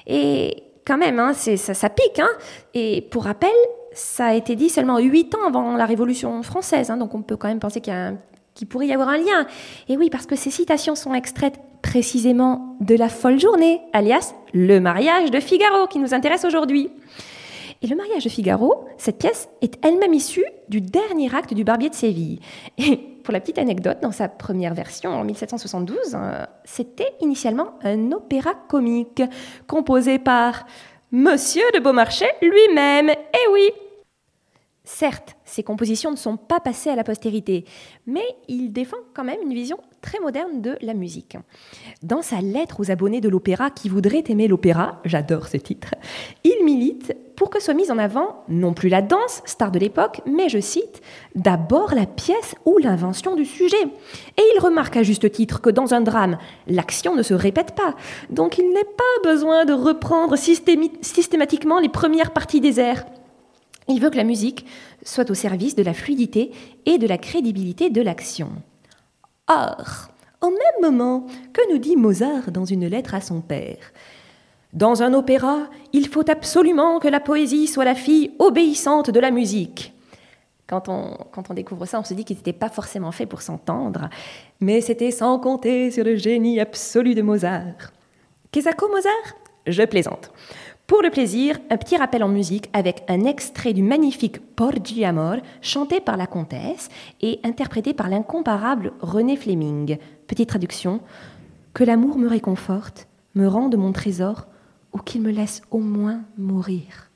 Et 0.06 0.62
quand 0.86 0.96
même, 0.96 1.18
hein, 1.18 1.32
ça, 1.34 1.74
ça, 1.74 1.90
pique. 1.90 2.20
Hein. 2.20 2.28
Et 2.72 3.00
pour 3.10 3.24
rappel, 3.24 3.50
ça 3.92 4.26
a 4.26 4.34
été 4.34 4.54
dit 4.54 4.68
seulement 4.68 4.98
huit 4.98 5.34
ans 5.34 5.44
avant 5.44 5.76
la 5.76 5.86
Révolution 5.86 6.40
française. 6.44 6.88
Hein, 6.88 6.96
donc 6.96 7.16
on 7.16 7.22
peut 7.22 7.36
quand 7.36 7.48
même 7.48 7.58
penser 7.58 7.80
qu'il 7.80 8.68
pourrait 8.68 8.86
y 8.86 8.92
avoir 8.92 9.08
un 9.08 9.18
lien. 9.18 9.44
Et 9.88 9.96
oui, 9.96 10.08
parce 10.08 10.26
que 10.26 10.36
ces 10.36 10.50
citations 10.50 10.94
sont 10.94 11.14
extraites 11.14 11.58
précisément 11.82 12.76
de 12.80 12.94
la 12.94 13.08
folle 13.08 13.40
journée, 13.40 13.80
alias 13.92 14.34
le 14.52 14.78
mariage 14.78 15.32
de 15.32 15.40
Figaro, 15.40 15.88
qui 15.88 15.98
nous 15.98 16.14
intéresse 16.14 16.44
aujourd'hui. 16.44 16.90
Et 17.82 17.86
le 17.86 17.96
mariage 17.96 18.24
de 18.24 18.28
Figaro, 18.28 18.86
cette 18.96 19.18
pièce 19.18 19.48
est 19.60 19.84
elle-même 19.84 20.14
issue 20.14 20.44
du 20.68 20.80
dernier 20.80 21.34
acte 21.34 21.54
du 21.54 21.64
Barbier 21.64 21.90
de 21.90 21.94
Séville. 21.94 22.40
Et 22.78 22.96
pour 22.96 23.32
la 23.32 23.40
petite 23.40 23.58
anecdote, 23.58 23.98
dans 24.02 24.12
sa 24.12 24.28
première 24.28 24.74
version 24.74 25.10
en 25.10 25.24
1772, 25.24 26.14
hein, 26.14 26.46
c'était 26.64 27.14
initialement 27.20 27.78
un 27.82 28.12
opéra 28.12 28.54
comique 28.68 29.22
composé 29.66 30.18
par 30.18 30.66
Monsieur 31.10 31.64
de 31.74 31.80
Beaumarchais 31.80 32.30
lui-même. 32.42 33.10
Eh 33.10 33.52
oui, 33.52 33.70
Certes, 34.86 35.36
ses 35.46 35.62
compositions 35.62 36.10
ne 36.10 36.16
sont 36.16 36.36
pas 36.36 36.60
passées 36.60 36.90
à 36.90 36.94
la 36.94 37.04
postérité, 37.04 37.64
mais 38.06 38.24
il 38.48 38.70
défend 38.70 38.98
quand 39.14 39.24
même 39.24 39.40
une 39.40 39.54
vision 39.54 39.78
très 40.04 40.20
moderne 40.20 40.60
de 40.60 40.76
la 40.82 40.92
musique. 40.92 41.38
Dans 42.02 42.20
sa 42.20 42.42
lettre 42.42 42.78
aux 42.78 42.90
abonnés 42.90 43.22
de 43.22 43.30
l'opéra 43.30 43.70
qui 43.70 43.88
voudraient 43.88 44.24
aimer 44.28 44.48
l'opéra, 44.48 45.00
j'adore 45.06 45.48
ce 45.48 45.56
titre, 45.56 45.94
il 46.44 46.62
milite 46.62 47.16
pour 47.36 47.48
que 47.48 47.60
soit 47.60 47.72
mise 47.72 47.90
en 47.90 47.96
avant 47.96 48.44
non 48.48 48.74
plus 48.74 48.90
la 48.90 49.00
danse, 49.00 49.40
star 49.46 49.72
de 49.72 49.78
l'époque, 49.78 50.20
mais 50.26 50.50
je 50.50 50.60
cite, 50.60 51.00
d'abord 51.34 51.94
la 51.94 52.04
pièce 52.04 52.54
ou 52.66 52.76
l'invention 52.76 53.34
du 53.34 53.46
sujet. 53.46 53.82
Et 54.36 54.42
il 54.54 54.60
remarque 54.60 54.98
à 54.98 55.02
juste 55.02 55.32
titre 55.32 55.62
que 55.62 55.70
dans 55.70 55.94
un 55.94 56.02
drame, 56.02 56.36
l'action 56.66 57.16
ne 57.16 57.22
se 57.22 57.34
répète 57.34 57.74
pas, 57.74 57.96
donc 58.28 58.58
il 58.58 58.68
n'est 58.68 58.84
pas 58.84 59.30
besoin 59.30 59.64
de 59.64 59.72
reprendre 59.72 60.36
systématiquement 60.36 61.80
les 61.80 61.88
premières 61.88 62.32
parties 62.32 62.60
des 62.60 62.78
airs. 62.78 63.06
Il 63.88 64.00
veut 64.00 64.10
que 64.10 64.16
la 64.16 64.24
musique 64.24 64.66
soit 65.02 65.30
au 65.30 65.34
service 65.34 65.76
de 65.76 65.82
la 65.82 65.94
fluidité 65.94 66.52
et 66.84 66.98
de 66.98 67.06
la 67.06 67.18
crédibilité 67.18 67.88
de 67.88 68.02
l'action. 68.02 68.50
Or, 69.48 70.08
au 70.40 70.48
même 70.48 70.90
moment, 70.90 71.26
que 71.52 71.72
nous 71.72 71.78
dit 71.78 71.96
Mozart 71.96 72.50
dans 72.50 72.64
une 72.64 72.86
lettre 72.86 73.14
à 73.14 73.20
son 73.20 73.40
père 73.40 73.92
Dans 74.72 75.02
un 75.02 75.12
opéra, 75.12 75.68
il 75.92 76.08
faut 76.08 76.28
absolument 76.30 76.98
que 76.98 77.08
la 77.08 77.20
poésie 77.20 77.66
soit 77.66 77.84
la 77.84 77.94
fille 77.94 78.32
obéissante 78.38 79.10
de 79.10 79.20
la 79.20 79.30
musique. 79.30 79.92
Quand 80.66 80.88
on, 80.88 81.54
découvre 81.54 81.84
ça, 81.84 82.00
on 82.00 82.04
se 82.04 82.14
dit 82.14 82.24
qu'il 82.24 82.36
n'était 82.36 82.54
pas 82.54 82.70
forcément 82.70 83.12
fait 83.12 83.26
pour 83.26 83.42
s'entendre, 83.42 84.08
mais 84.60 84.80
c'était 84.80 85.10
sans 85.10 85.38
compter 85.38 85.90
sur 85.90 86.04
le 86.04 86.16
génie 86.16 86.58
absolu 86.58 87.14
de 87.14 87.20
Mozart. 87.20 87.92
Qu'est-ce 88.50 88.70
Mozart? 88.90 89.34
Je 89.66 89.82
plaisante. 89.82 90.30
Pour 90.86 91.00
le 91.00 91.08
plaisir, 91.08 91.58
un 91.70 91.78
petit 91.78 91.96
rappel 91.96 92.22
en 92.22 92.28
musique 92.28 92.68
avec 92.74 93.04
un 93.08 93.24
extrait 93.24 93.72
du 93.72 93.82
magnifique 93.82 94.38
Porgi 94.54 95.02
Amor, 95.06 95.36
chanté 95.62 95.98
par 95.98 96.18
la 96.18 96.26
comtesse 96.26 96.90
et 97.22 97.40
interprété 97.42 97.94
par 97.94 98.10
l'incomparable 98.10 98.92
René 99.00 99.36
Fleming. 99.36 99.96
Petite 100.26 100.50
traduction 100.50 101.00
Que 101.72 101.84
l'amour 101.84 102.18
me 102.18 102.28
réconforte, 102.28 103.08
me 103.34 103.48
rende 103.48 103.76
mon 103.76 103.92
trésor, 103.92 104.46
ou 104.92 104.98
qu'il 104.98 105.22
me 105.22 105.30
laisse 105.30 105.62
au 105.70 105.78
moins 105.78 106.20
mourir. 106.36 107.10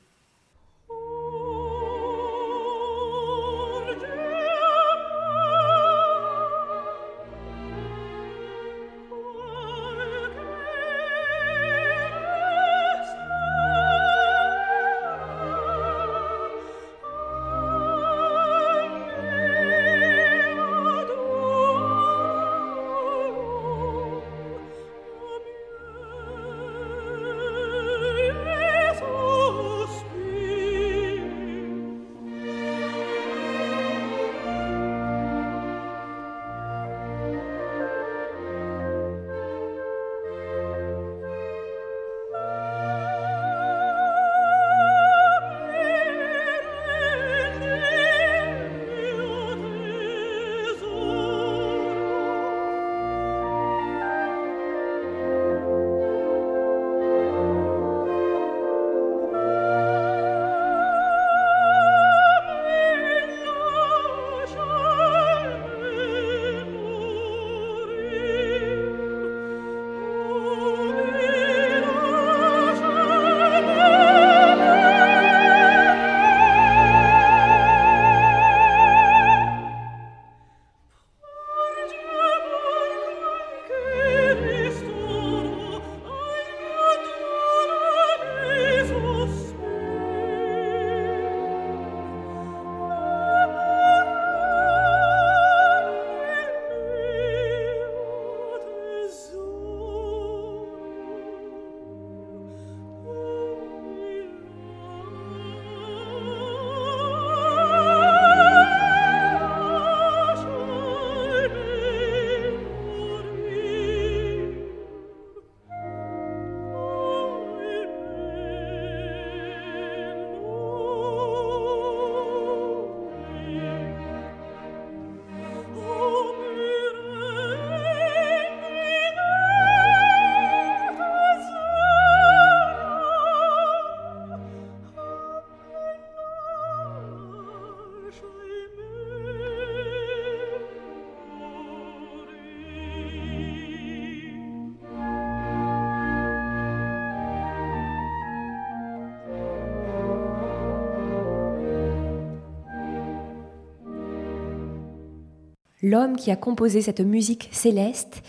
L'homme 155.89 156.17
qui 156.17 156.29
a 156.29 156.35
composé 156.35 156.83
cette 156.83 156.99
musique 156.99 157.49
céleste, 157.51 158.21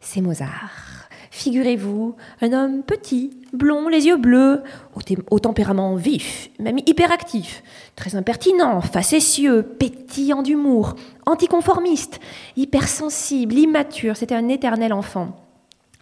c'est 0.00 0.20
Mozart. 0.20 1.06
Figurez-vous, 1.30 2.16
un 2.40 2.52
homme 2.52 2.82
petit, 2.82 3.38
blond, 3.52 3.86
les 3.86 4.06
yeux 4.06 4.16
bleus, 4.16 4.64
au, 5.30 5.38
tempérament 5.38 5.94
vif, 5.94 6.50
même 6.58 6.78
hyperactif, 6.86 7.62
très 7.94 8.16
impertinent, 8.16 8.80
facétieux, 8.80 9.62
pétillant 9.62 10.42
d'humour, 10.42 10.96
anticonformiste, 11.24 12.18
hypersensible, 12.56 13.54
immature, 13.54 14.16
c'était 14.16 14.34
un 14.34 14.48
éternel 14.48 14.92
enfant. 14.92 15.47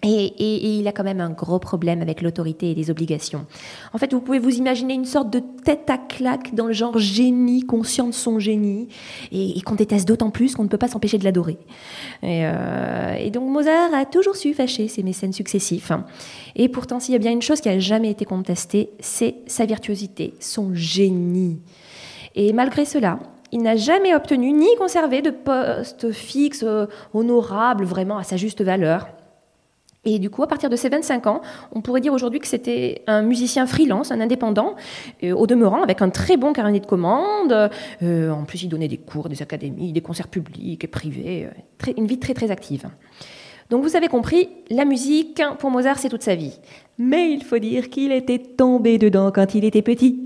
Et, 0.07 0.79
il 0.79 0.87
a 0.89 0.93
quand 0.93 1.05
même 1.05 1.21
un 1.21 1.31
gros 1.31 1.59
problème 1.59 2.03
avec 2.03 2.23
l'autorité 2.23 2.71
et 2.71 2.75
les 2.75 2.91
obligations. 2.91 3.47
En 3.93 3.99
fait, 3.99 4.13
vous 4.13 4.21
pouvez 4.21 4.39
vous 4.39 4.57
imaginer 4.57 4.95
une 4.95 5.05
sorte 5.05 5.31
de 5.31 5.41
tête 5.65 5.91
à 5.91 5.99
claque 5.99 6.55
dans 6.55 6.67
le 6.67 6.73
genre 6.73 6.99
génie, 6.99 7.63
conscient 7.63 8.07
de 8.07 8.13
son 8.13 8.39
génie, 8.39 8.89
et, 9.33 9.61
qu'on 9.63 9.75
déteste 9.75 10.07
d'autant 10.07 10.31
plus 10.31 10.55
qu'on 10.55 10.65
ne 10.65 10.69
peut 10.69 10.79
pas 10.79 10.89
s'empêcher 10.89 11.19
de 11.19 11.25
l'adorer. 11.25 11.59
Euh, 12.25 13.15
et, 13.15 13.31
donc 13.31 13.49
Mozart 13.49 13.93
a 13.95 14.05
toujours 14.05 14.37
su 14.37 14.55
fâcher 14.55 14.89
ses 14.89 15.03
mécènes 15.03 15.33
successifs. 15.33 15.93
Et 16.55 16.69
pourtant, 16.69 17.01
s'il 17.01 17.13
y 17.13 17.17
a 17.17 17.21
bien 17.21 17.33
une 17.33 17.43
chose 17.43 17.61
qui 17.61 17.69
n'a 17.69 17.79
jamais 17.79 18.11
été 18.11 18.25
contestée, 18.25 18.91
c'est 19.01 19.37
sa 19.47 19.67
virtuosité, 19.67 20.35
son 20.41 20.75
génie. 20.75 21.59
Et 22.35 22.53
malgré 22.53 22.85
cela, 22.85 23.19
il 23.53 23.63
n'a 23.63 23.77
jamais 23.77 24.15
obtenu 24.15 24.53
ni 24.53 24.75
conservé 24.77 25.23
de 25.23 25.31
poste 25.31 26.13
fixe, 26.13 26.63
euh, 26.63 26.87
honorable, 27.15 27.85
vraiment 27.85 28.19
à 28.19 28.23
sa 28.23 28.37
juste 28.37 28.63
valeur. 28.63 29.09
Et 30.07 30.19
du 30.21 30.31
coup, 30.31 30.45
à 30.45 30.47
partir 30.47 30.71
de 30.71 30.77
ses 30.77 30.89
25 30.89 31.27
ans, 31.27 31.41
on 31.73 31.81
pourrait 31.81 32.01
dire 32.01 32.13
aujourd'hui 32.13 32.39
que 32.39 32.47
c'était 32.47 33.03
un 33.09 33.23
musicien 33.23 33.67
freelance, 33.67 34.13
un 34.13 34.21
indépendant, 34.21 34.77
euh, 35.25 35.35
au 35.35 35.49
demeurant 35.49 35.83
avec 35.83 36.01
un 36.01 36.11
très 36.11 36.37
bon 36.37 36.53
carnet 36.53 36.79
de 36.79 36.87
commandes. 36.87 37.69
Euh, 38.03 38.31
en 38.31 38.45
plus, 38.45 38.63
il 38.63 38.69
donnait 38.69 38.87
des 38.87 38.99
cours, 38.99 39.29
des 39.29 39.43
académies, 39.43 39.93
des 39.93 40.01
concerts 40.01 40.29
publics 40.29 40.85
et 40.85 40.87
privés, 40.87 41.49
euh, 41.87 41.93
une 41.97 42.07
vie 42.07 42.21
très 42.21 42.35
très 42.35 42.53
active. 42.53 42.87
Donc 43.69 43.83
vous 43.83 43.97
avez 43.97 44.07
compris, 44.07 44.49
la 44.71 44.85
musique, 44.85 45.43
pour 45.59 45.73
Mozart, 45.73 45.99
c'est 45.99 46.09
toute 46.09 46.23
sa 46.23 46.37
vie. 46.37 46.57
Mais 46.99 47.33
il 47.33 47.43
faut 47.43 47.59
dire 47.59 47.91
qu'il 47.91 48.13
était 48.13 48.39
tombé 48.39 48.99
dedans 48.99 49.33
quand 49.35 49.57
il 49.57 49.65
était 49.65 49.83
petit. 49.83 50.21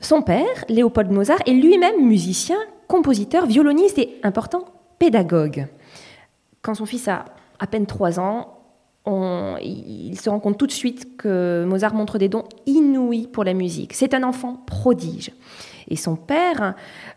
Son 0.00 0.20
père, 0.20 0.64
Léopold 0.68 1.12
Mozart, 1.12 1.38
est 1.46 1.52
lui-même 1.52 2.04
musicien, 2.04 2.56
compositeur, 2.88 3.46
violoniste 3.46 3.98
et 3.98 4.18
important 4.24 4.64
pédagogue. 4.98 5.68
Quand 6.62 6.74
son 6.74 6.84
fils 6.84 7.06
a 7.06 7.26
à 7.60 7.68
peine 7.68 7.86
trois 7.86 8.18
ans, 8.18 8.58
il 9.06 10.18
se 10.20 10.28
rend 10.30 10.40
compte 10.40 10.58
tout 10.58 10.66
de 10.66 10.72
suite 10.72 11.16
que 11.16 11.64
Mozart 11.64 11.94
montre 11.94 12.18
des 12.18 12.28
dons 12.28 12.44
inouïs 12.66 13.28
pour 13.28 13.44
la 13.44 13.54
musique. 13.54 13.92
C'est 13.92 14.14
un 14.14 14.24
enfant 14.24 14.64
prodige. 14.66 15.30
Et 15.88 15.96
son 15.96 16.16
père 16.16 16.74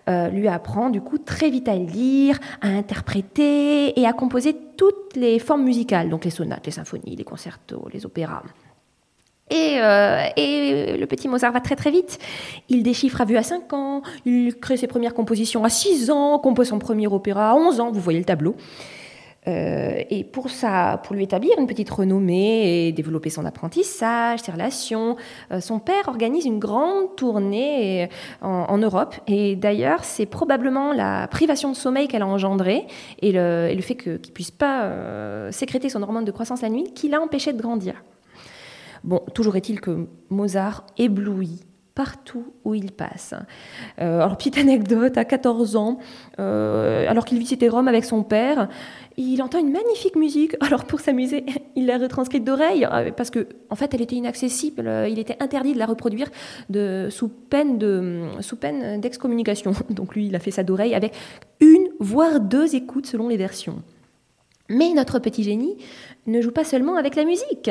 euh, 0.10 0.30
lui 0.30 0.48
apprend 0.48 0.90
du 0.90 1.02
coup 1.02 1.18
très 1.18 1.50
vite 1.50 1.68
à 1.68 1.76
lire, 1.76 2.40
à 2.62 2.68
interpréter 2.68 4.00
et 4.00 4.06
à 4.06 4.14
composer 4.14 4.56
toutes 4.78 5.16
les 5.16 5.40
formes 5.40 5.64
musicales, 5.64 6.10
donc 6.10 6.26
les 6.26 6.32
sonates, 6.32 6.66
les 6.66 6.72
symphonies, 6.72 7.16
les 7.16 7.24
concertos, 7.24 7.88
les 7.94 8.06
opéras. 8.06 8.44
Et, 9.50 9.80
euh, 9.82 10.24
et, 10.36 10.98
le 10.98 11.06
petit 11.06 11.28
Mozart 11.28 11.52
va 11.52 11.60
très 11.60 11.76
très 11.76 11.92
vite. 11.92 12.18
Il 12.70 12.82
déchiffre 12.82 13.22
à 13.22 13.26
vue 13.26 13.38
à 13.38 13.44
5 13.44 13.74
ans, 13.74 14.02
il 14.26 14.56
crée 14.56 14.78
ses 14.78 14.88
premières 14.88 15.14
compositions 15.14 15.64
à 15.64 15.70
6 15.70 16.10
ans, 16.10 16.40
compose 16.40 16.70
son 16.70 16.80
premier 16.80 17.08
opéra 17.08 17.52
à 17.52 17.56
11 17.56 17.80
ans, 17.80 17.92
vous 17.92 18.00
voyez 18.00 18.20
le 18.20 18.26
tableau. 18.26 18.56
Euh, 19.48 20.02
et 20.10 20.24
pour, 20.24 20.50
ça, 20.50 21.02
pour 21.04 21.16
lui 21.16 21.24
établir 21.24 21.52
une 21.60 21.68
petite 21.68 21.90
renommée 21.90 22.88
et 22.88 22.92
développer 22.92 23.30
son 23.30 23.46
apprentissage, 23.46 24.40
ses 24.40 24.52
relations, 24.52 25.18
euh, 25.52 25.60
son 25.60 25.80
père 25.80 26.08
organise 26.08 26.46
une 26.46 26.60
grande 26.60 27.16
tournée 27.16 28.04
euh, 28.04 28.08
en, 28.42 28.78
Europe. 28.78 29.16
Et 29.28 29.56
d'ailleurs, 29.56 30.04
c'est 30.04 30.26
probablement 30.26 30.94
la 30.94 31.28
privation 31.28 31.72
de 31.72 31.76
sommeil 31.76 32.08
qu'elle 32.08 32.22
a 32.22 32.28
engendrée 32.28 32.86
et 33.22 33.32
le, 33.34 33.82
fait 33.82 33.96
qu'il 33.96 34.14
ne 34.14 34.18
puisse 34.18 34.52
pas 34.52 34.92
sécréter 35.52 35.90
son 35.90 36.02
hormone 36.02 36.26
de 36.26 36.32
croissance 36.32 36.62
la 36.62 36.70
nuit 36.70 36.92
qui 36.94 37.10
l'a 37.10 37.22
empêché 37.22 37.54
de 37.54 37.62
grandir. 37.62 38.04
Bon, 39.04 39.22
toujours 39.34 39.56
est-il 39.56 39.82
que 39.82 40.08
Mozart 40.30 40.86
éblouit 40.98 41.62
partout 41.96 42.46
où 42.64 42.74
il 42.74 42.92
passe. 42.92 43.34
alors, 43.98 44.38
petite 44.38 44.58
anecdote, 44.58 45.18
à 45.18 45.26
14 45.26 45.76
ans, 45.76 46.00
alors 46.38 47.26
qu'il 47.26 47.40
visitait 47.40 47.70
Rome 47.70 47.88
avec 47.88 48.06
son 48.06 48.24
père, 48.24 48.68
il 49.18 49.42
entend 49.42 49.60
une 49.60 49.72
magnifique 49.72 50.16
musique. 50.16 50.56
Alors 50.62 50.86
pour 50.86 51.00
s'amuser, 51.00 51.46
il 51.76 51.86
l'a 51.86 51.98
retranscrite 51.98 52.44
d'oreille 52.44 52.88
euh, 52.92 53.12
parce 53.12 53.30
que 53.30 53.48
en 53.70 53.76
fait 53.76 53.94
elle 53.94 54.02
était 54.02 54.16
inaccessible. 54.16 54.90
Il 55.10 55.20
était 55.20 55.38
interdit 55.40 55.74
de 55.74 55.80
la 55.80 55.86
reproduire 55.86 56.30
de, 56.70 57.08
sous 57.10 57.30
peine 57.30 57.78
de 57.78 58.22
d'excommunication. 58.98 59.74
Donc 59.90 60.16
lui, 60.16 60.28
il 60.28 60.36
a 60.36 60.40
fait 60.40 60.52
ça 60.52 60.64
d'oreille 60.64 60.96
avec 60.96 61.14
une 61.60 61.88
voire 62.00 62.40
deux 62.40 62.76
écoutes 62.76 63.06
selon 63.06 63.28
les 63.28 63.38
versions. 63.38 63.82
Mais 64.70 64.94
notre 64.94 65.20
petit 65.20 65.44
génie 65.44 65.78
ne 66.26 66.42
joue 66.42 66.52
pas 66.52 66.64
seulement 66.64 66.96
avec 66.96 67.16
la 67.16 67.26
musique. 67.26 67.70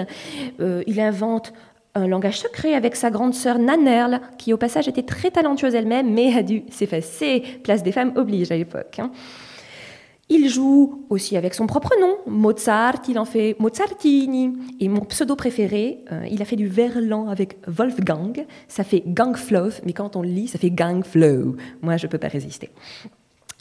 Euh, 0.60 0.82
il 0.86 1.00
invente 1.00 1.52
un 1.94 2.06
langage 2.06 2.38
secret 2.40 2.74
avec 2.74 2.96
sa 2.96 3.10
grande 3.10 3.34
sœur 3.34 3.58
Nanerle, 3.58 4.20
qui 4.38 4.52
au 4.52 4.56
passage 4.56 4.88
était 4.88 5.02
très 5.02 5.30
talentueuse 5.30 5.74
elle-même, 5.74 6.12
mais 6.12 6.34
a 6.34 6.42
dû 6.42 6.64
s'effacer. 6.70 7.42
Place 7.62 7.82
des 7.82 7.92
femmes 7.92 8.12
oblige 8.16 8.50
à 8.50 8.56
l'époque. 8.56 8.98
Hein. 8.98 9.10
Il 10.28 10.48
joue 10.48 11.04
aussi 11.10 11.36
avec 11.36 11.52
son 11.52 11.66
propre 11.66 11.90
nom, 12.00 12.16
Mozart, 12.26 13.02
il 13.08 13.18
en 13.18 13.26
fait 13.26 13.54
Mozartini. 13.58 14.54
Et 14.80 14.88
mon 14.88 15.00
pseudo 15.00 15.36
préféré, 15.36 16.04
euh, 16.10 16.26
il 16.30 16.40
a 16.40 16.46
fait 16.46 16.56
du 16.56 16.68
verlan 16.68 17.28
avec 17.28 17.58
Wolfgang, 17.66 18.46
ça 18.66 18.82
fait 18.82 19.02
Gangflow, 19.06 19.68
mais 19.84 19.92
quand 19.92 20.16
on 20.16 20.22
le 20.22 20.28
lit, 20.28 20.48
ça 20.48 20.58
fait 20.58 20.70
Gangflow. 20.70 21.56
Moi, 21.82 21.98
je 21.98 22.06
ne 22.06 22.10
peux 22.10 22.16
pas 22.16 22.28
résister. 22.28 22.70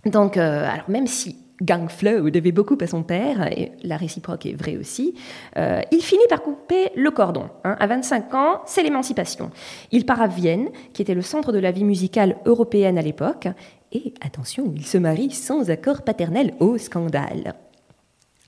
Donc, 0.06 0.38
euh, 0.38 0.70
alors 0.72 0.90
même 0.90 1.08
si 1.08 1.36
Gangflow 1.62 2.30
devait 2.30 2.52
beaucoup 2.52 2.78
à 2.82 2.88
son 2.88 3.04
père, 3.04 3.48
et 3.52 3.72
la 3.84 3.98
réciproque 3.98 4.46
est 4.46 4.54
vraie 4.54 4.78
aussi, 4.78 5.14
euh, 5.58 5.82
il 5.92 6.02
finit 6.02 6.26
par 6.30 6.42
couper 6.42 6.90
le 6.96 7.12
cordon. 7.12 7.50
Hein. 7.64 7.76
À 7.80 7.88
25 7.88 8.34
ans, 8.34 8.62
c'est 8.66 8.84
l'émancipation. 8.84 9.52
Il 9.92 10.06
part 10.06 10.22
à 10.22 10.28
Vienne, 10.28 10.70
qui 10.94 11.02
était 11.02 11.14
le 11.14 11.22
centre 11.22 11.52
de 11.52 11.60
la 11.60 11.72
vie 11.72 11.84
musicale 11.84 12.38
européenne 12.46 12.98
à 12.98 13.02
l'époque, 13.02 13.48
et 13.92 14.14
attention, 14.22 14.74
il 14.76 14.86
se 14.86 14.98
marie 14.98 15.32
sans 15.32 15.70
accord 15.70 16.02
paternel 16.02 16.54
au 16.60 16.78
scandale. 16.78 17.56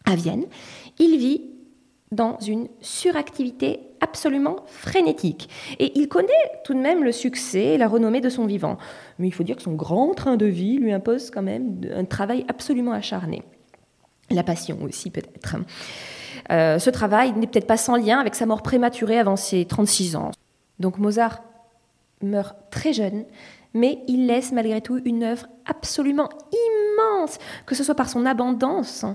À 0.06 0.16
Vienne, 0.16 0.46
il 1.00 1.18
vit 1.18 1.42
dans 2.12 2.38
une 2.40 2.68
suractivité 2.82 3.80
absolument 4.04 4.58
frénétique. 4.68 5.50
Et 5.80 5.98
il 5.98 6.08
connaît 6.08 6.28
tout 6.64 6.74
de 6.74 6.80
même 6.80 7.04
le 7.04 7.12
succès 7.12 7.64
et 7.64 7.78
la 7.78 7.88
renommée 7.88 8.22
de 8.22 8.30
son 8.30 8.46
vivant. 8.46 8.78
Mais 9.18 9.28
il 9.28 9.32
faut 9.32 9.44
dire 9.44 9.56
que 9.56 9.64
son 9.64 9.74
grand 9.74 10.14
train 10.14 10.36
de 10.36 10.46
vie 10.46 10.78
lui 10.78 10.92
impose 10.92 11.32
quand 11.32 11.42
même 11.42 11.80
un 11.96 12.06
travail 12.06 12.46
absolument 12.50 12.92
acharné. 12.92 13.44
La 14.30 14.44
passion 14.44 14.78
aussi 14.84 15.10
peut-être. 15.10 15.56
Euh, 16.52 16.80
ce 16.80 16.90
travail 16.90 17.34
n'est 17.34 17.48
peut-être 17.48 17.68
pas 17.68 17.78
sans 17.78 17.96
lien 17.96 18.20
avec 18.20 18.36
sa 18.36 18.46
mort 18.46 18.62
prématurée 18.62 19.18
avant 19.18 19.36
ses 19.36 19.66
36 19.66 20.16
ans. 20.16 20.32
Donc 20.80 20.98
Mozart 20.98 21.42
meurt 22.22 22.56
très 22.70 22.94
jeune, 22.94 23.26
mais 23.74 24.04
il 24.08 24.28
laisse 24.28 24.52
malgré 24.52 24.82
tout 24.82 25.00
une 25.06 25.24
œuvre 25.24 25.48
absolument 25.66 26.30
immense, 26.52 27.40
que 27.66 27.76
ce 27.76 27.84
soit 27.84 27.96
par 27.96 28.10
son 28.10 28.26
abondance 28.26 29.06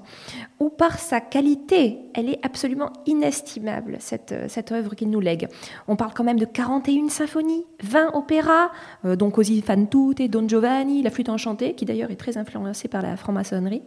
ou 0.58 0.68
par 0.68 0.98
sa 0.98 1.20
qualité. 1.20 1.98
Elle 2.14 2.30
est 2.30 2.44
absolument 2.44 2.92
inestimable, 3.06 3.96
cette, 4.00 4.34
cette 4.48 4.72
œuvre 4.72 4.94
qu'il 4.94 5.10
nous 5.10 5.20
lègue. 5.20 5.48
On 5.86 5.96
parle 5.96 6.12
quand 6.14 6.24
même 6.24 6.38
de 6.38 6.44
41 6.44 7.08
symphonies, 7.08 7.64
20 7.82 8.14
opéras, 8.14 8.70
euh, 9.04 9.16
dont 9.16 9.30
Così 9.30 9.62
fan 9.62 9.88
tutte, 9.88 10.28
Don 10.30 10.48
Giovanni, 10.48 11.02
La 11.02 11.10
flûte 11.10 11.28
enchantée, 11.28 11.74
qui 11.74 11.84
d'ailleurs 11.84 12.10
est 12.10 12.16
très 12.16 12.36
influencée 12.36 12.88
par 12.88 13.02
la 13.02 13.16
franc-maçonnerie. 13.16 13.82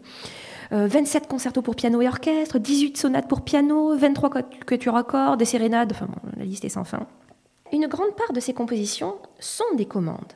27 0.71 1.23
euh, 1.23 1.27
concertos 1.27 1.62
pour 1.62 1.75
piano 1.75 2.01
et 2.01 2.07
orchestre, 2.07 2.57
18 2.57 2.95
sonates 2.95 3.27
pour 3.27 3.41
piano, 3.41 3.93
23 3.97 4.29
quatuors 4.65 4.95
à 4.95 5.03
cordes, 5.03 5.39
des 5.39 5.45
sérénades, 5.45 5.93
la 6.38 6.45
liste 6.45 6.63
est 6.63 6.69
sans 6.69 6.86
fin. 6.86 7.07
Une 7.73 7.88
grande 7.88 8.15
part 8.15 8.31
de 8.31 8.39
ses 8.39 8.53
compositions 8.53 9.15
sont 9.39 9.75
des 9.75 9.86
commandes. 9.86 10.34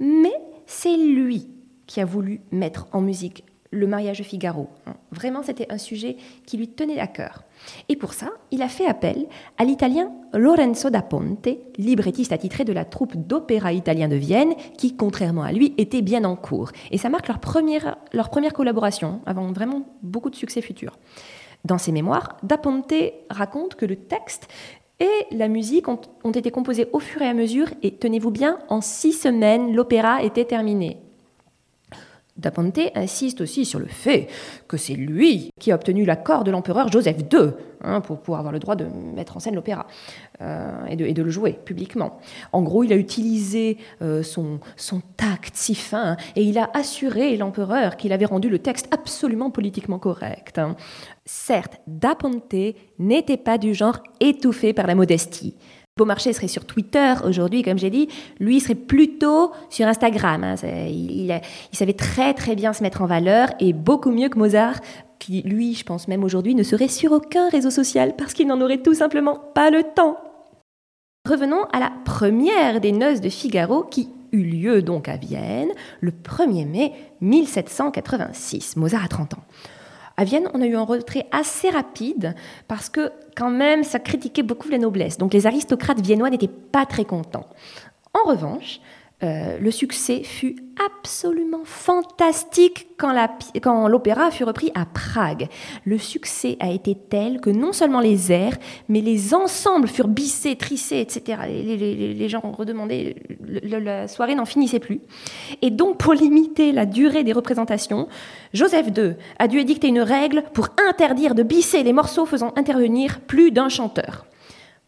Mais 0.00 0.34
c'est 0.66 0.96
lui 0.96 1.48
qui 1.86 2.00
a 2.00 2.04
voulu 2.04 2.40
mettre 2.50 2.86
en 2.92 3.00
musique 3.00 3.44
le 3.74 3.86
mariage 3.86 4.18
de 4.18 4.24
Figaro. 4.24 4.68
Vraiment, 5.10 5.42
c'était 5.42 5.70
un 5.70 5.78
sujet 5.78 6.16
qui 6.46 6.56
lui 6.56 6.68
tenait 6.68 7.00
à 7.00 7.06
cœur. 7.06 7.42
Et 7.88 7.96
pour 7.96 8.14
ça, 8.14 8.30
il 8.50 8.62
a 8.62 8.68
fait 8.68 8.86
appel 8.86 9.26
à 9.58 9.64
l'italien 9.64 10.12
Lorenzo 10.32 10.90
da 10.90 11.02
Ponte, 11.02 11.48
librettiste 11.76 12.32
attitré 12.32 12.64
de 12.64 12.72
la 12.72 12.84
troupe 12.84 13.16
d'opéra 13.16 13.72
italien 13.72 14.08
de 14.08 14.16
Vienne, 14.16 14.54
qui, 14.78 14.96
contrairement 14.96 15.42
à 15.42 15.52
lui, 15.52 15.74
était 15.76 16.02
bien 16.02 16.24
en 16.24 16.36
cours. 16.36 16.70
Et 16.90 16.98
ça 16.98 17.08
marque 17.08 17.28
leur 17.28 17.40
première, 17.40 17.96
leur 18.12 18.30
première 18.30 18.52
collaboration, 18.52 19.20
avant 19.26 19.52
vraiment 19.52 19.86
beaucoup 20.02 20.30
de 20.30 20.36
succès 20.36 20.60
futurs. 20.60 20.98
Dans 21.64 21.78
ses 21.78 21.92
mémoires, 21.92 22.36
Da 22.42 22.58
Ponte 22.58 22.92
raconte 23.30 23.74
que 23.74 23.86
le 23.86 23.96
texte 23.96 24.48
la 25.30 25.48
musique 25.48 25.88
ont, 25.88 25.98
été 26.32 26.50
composées 26.50 26.88
au 26.92 27.00
fur 27.00 27.22
et 27.22 27.28
à 27.28 27.34
mesure, 27.34 27.68
et 27.82 27.96
tenez-vous 27.96 28.30
bien, 28.30 28.58
en 28.68 28.80
six 28.80 29.12
semaines, 29.12 29.74
l'opéra 29.74 30.22
était 30.22 30.44
terminé. 30.44 30.98
Da 32.36 32.50
Ponte 32.50 32.80
insiste 32.96 33.40
aussi 33.40 33.64
sur 33.64 33.78
le 33.78 33.86
fait 33.86 34.26
que 34.66 34.76
c'est 34.76 34.94
lui 34.94 35.50
qui 35.60 35.70
a 35.70 35.76
obtenu 35.76 36.04
l'accord 36.04 36.42
de 36.42 36.50
l'empereur 36.50 36.90
Joseph 36.90 37.18
II 37.32 37.52
hein, 37.80 38.00
pour 38.00 38.18
pouvoir 38.18 38.40
avoir 38.40 38.52
le 38.52 38.58
droit 38.58 38.74
de 38.74 38.86
mettre 38.86 39.36
en 39.36 39.40
scène 39.40 39.54
l'opéra 39.54 39.86
euh, 40.40 40.84
et, 40.86 40.96
de, 40.96 41.22
le 41.22 41.30
jouer 41.30 41.52
publiquement. 41.52 42.18
En 42.52 42.62
gros, 42.62 42.82
il 42.82 42.92
a 42.92 42.96
utilisé 42.96 43.78
euh, 44.02 44.24
son, 44.24 44.58
son, 44.76 45.00
tact 45.16 45.54
si 45.54 45.76
fin 45.76 46.16
et 46.34 46.42
il 46.42 46.58
a 46.58 46.70
assuré 46.74 47.36
l'empereur 47.36 47.96
qu'il 47.96 48.12
avait 48.12 48.24
rendu 48.24 48.48
le 48.48 48.58
texte 48.58 48.88
absolument 48.92 49.50
politiquement 49.50 50.00
correct. 50.00 50.58
Hein. 50.58 50.74
Certes, 51.24 51.80
Da 51.86 52.16
Ponte 52.16 52.54
n'était 52.98 53.36
pas 53.36 53.58
du 53.58 53.74
genre 53.74 54.02
étouffé 54.18 54.72
par 54.72 54.88
la 54.88 54.96
modestie. 54.96 55.54
Beaumarchais 55.96 56.32
serait 56.32 56.48
sur 56.48 56.64
Twitter 56.64 57.14
aujourd'hui, 57.24 57.62
comme 57.62 57.78
j'ai 57.78 57.90
dit. 57.90 58.08
Lui 58.40 58.58
serait 58.58 58.74
plutôt 58.74 59.52
sur 59.70 59.86
Instagram. 59.86 60.42
Hein. 60.42 60.56
Il, 60.88 61.40
savait 61.70 61.92
très 61.92 62.34
très 62.34 62.56
bien 62.56 62.72
se 62.72 62.82
mettre 62.82 63.00
en 63.02 63.06
valeur 63.06 63.50
et 63.60 63.72
beaucoup 63.72 64.10
mieux 64.10 64.28
que 64.28 64.36
Mozart, 64.36 64.80
qui 65.20 65.42
lui, 65.42 65.74
je 65.74 65.84
pense 65.84 66.08
même 66.08 66.24
aujourd'hui, 66.24 66.56
ne 66.56 66.64
serait 66.64 66.88
sur 66.88 67.12
aucun 67.12 67.48
réseau 67.48 67.70
social 67.70 68.16
parce 68.16 68.34
qu'il 68.34 68.48
n'en 68.48 68.60
aurait 68.60 68.82
tout 68.82 68.94
simplement 68.94 69.38
pas 69.54 69.70
le 69.70 69.84
temps. 69.84 70.16
Revenons 71.28 71.62
à 71.72 71.78
la 71.78 71.92
première 72.04 72.80
des 72.80 72.90
noces 72.90 73.20
de 73.20 73.28
Figaro 73.28 73.84
qui 73.84 74.08
eut 74.32 74.42
lieu 74.42 74.82
donc 74.82 75.08
à 75.08 75.16
Vienne 75.16 75.70
le 76.00 76.10
1er 76.10 76.66
mai 76.66 76.92
1786. 77.20 78.74
Mozart 78.74 79.04
a 79.04 79.08
30 79.08 79.34
ans. 79.34 79.44
À 80.16 80.24
Vienne, 80.24 80.48
on 80.54 80.62
a 80.62 80.66
eu 80.66 80.76
un 80.76 80.84
retrait 80.84 81.26
assez 81.32 81.70
rapide 81.70 82.34
parce 82.68 82.88
que 82.88 83.10
quand 83.36 83.50
même, 83.50 83.82
ça 83.82 83.98
critiquait 83.98 84.42
beaucoup 84.42 84.68
la 84.68 84.78
noblesse. 84.78 85.18
Donc 85.18 85.34
les 85.34 85.46
aristocrates 85.46 86.00
viennois 86.00 86.30
n'étaient 86.30 86.46
pas 86.48 86.86
très 86.86 87.04
contents. 87.04 87.48
En 88.12 88.28
revanche, 88.28 88.80
euh, 89.22 89.58
le 89.58 89.70
succès 89.70 90.22
fut 90.24 90.56
absolument 90.84 91.64
fantastique 91.64 92.88
quand 92.98 93.88
l'opéra 93.88 94.30
fut 94.32 94.42
repris 94.42 94.72
à 94.74 94.86
Prague. 94.86 95.48
Le 95.84 95.98
succès 95.98 96.56
a 96.58 96.70
été 96.70 96.96
tel 96.96 97.40
que 97.40 97.48
non 97.48 97.72
seulement 97.72 98.00
les 98.00 98.32
airs, 98.32 98.56
mais 98.88 99.00
les 99.00 99.32
ensembles 99.32 99.86
furent 99.86 100.08
bissés, 100.08 100.56
trissés, 100.56 100.98
etc. 100.98 101.38
Les, 101.46 102.28
gens 102.28 102.40
redemandaient, 102.40 103.14
la 103.62 104.08
soirée 104.08 104.34
n'en 104.34 104.44
finissait 104.44 104.80
plus. 104.80 105.00
Et 105.62 105.70
donc, 105.70 105.98
pour 105.98 106.12
limiter 106.12 106.72
la 106.72 106.84
durée 106.84 107.22
des 107.22 107.32
représentations, 107.32 108.08
Joseph 108.52 108.88
II 108.96 109.14
a 109.38 109.46
dû 109.46 109.58
édicter 109.58 109.88
une 109.88 110.00
règle 110.00 110.42
pour 110.52 110.68
interdire 110.88 111.36
de 111.36 111.44
bisser 111.44 111.84
les 111.84 111.92
morceaux 111.92 112.26
faisant 112.26 112.52
intervenir 112.56 113.20
plus 113.20 113.52
d'un 113.52 113.68
chanteur. 113.68 114.26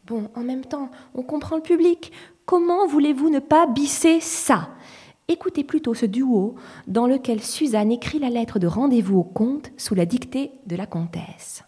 Bon, 0.06 0.30
en 0.34 0.42
même 0.42 0.64
temps, 0.64 0.90
on 1.14 1.22
comprend 1.22 1.56
le 1.56 1.62
public. 1.62 2.12
Comment 2.46 2.86
voulez-vous 2.86 3.28
ne 3.28 3.40
pas 3.40 3.66
bisser 3.66 4.20
ça? 4.20 4.68
Écoutez 5.26 5.64
plutôt 5.64 5.94
ce 5.94 6.06
duo 6.06 6.54
dans 6.86 7.08
lequel 7.08 7.42
Suzanne 7.42 7.90
écrit 7.90 8.20
la 8.20 8.30
lettre 8.30 8.60
de 8.60 8.68
rendez-vous 8.68 9.18
au 9.18 9.24
comte 9.24 9.72
sous 9.76 9.96
la 9.96 10.06
dictée 10.06 10.52
de 10.64 10.76
la 10.76 10.86
comtesse. 10.86 11.65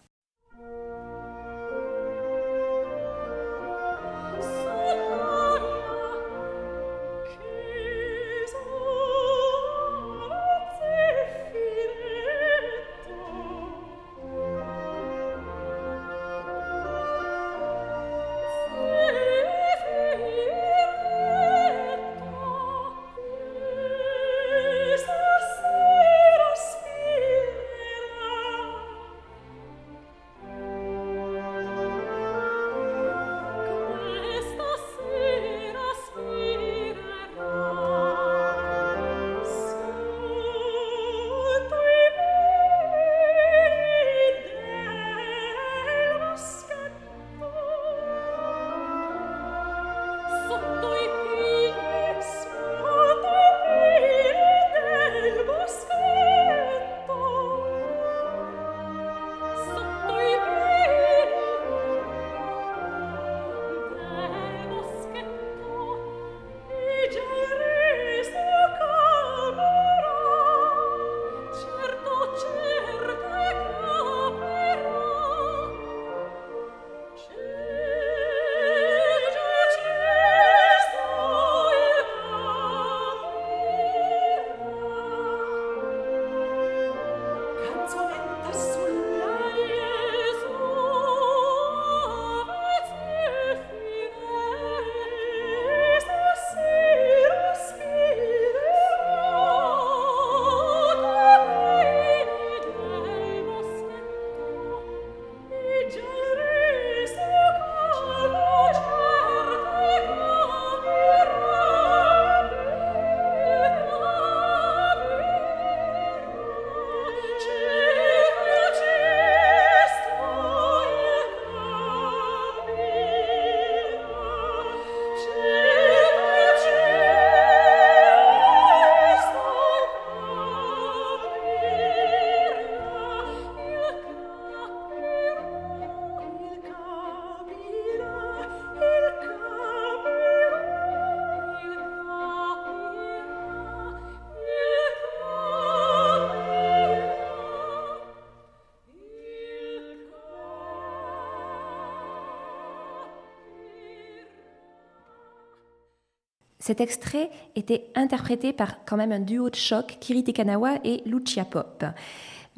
Cet 156.69 156.81
extrait 156.81 157.31
était 157.55 157.89
interprété 157.95 158.53
par 158.53 158.85
quand 158.85 158.95
même 158.95 159.11
un 159.11 159.21
duo 159.21 159.49
de 159.49 159.55
choc, 159.55 159.97
Kiri 159.99 160.23
Tekanawa 160.23 160.75
et 160.83 161.01
Lucia 161.07 161.43
Pop. 161.43 161.83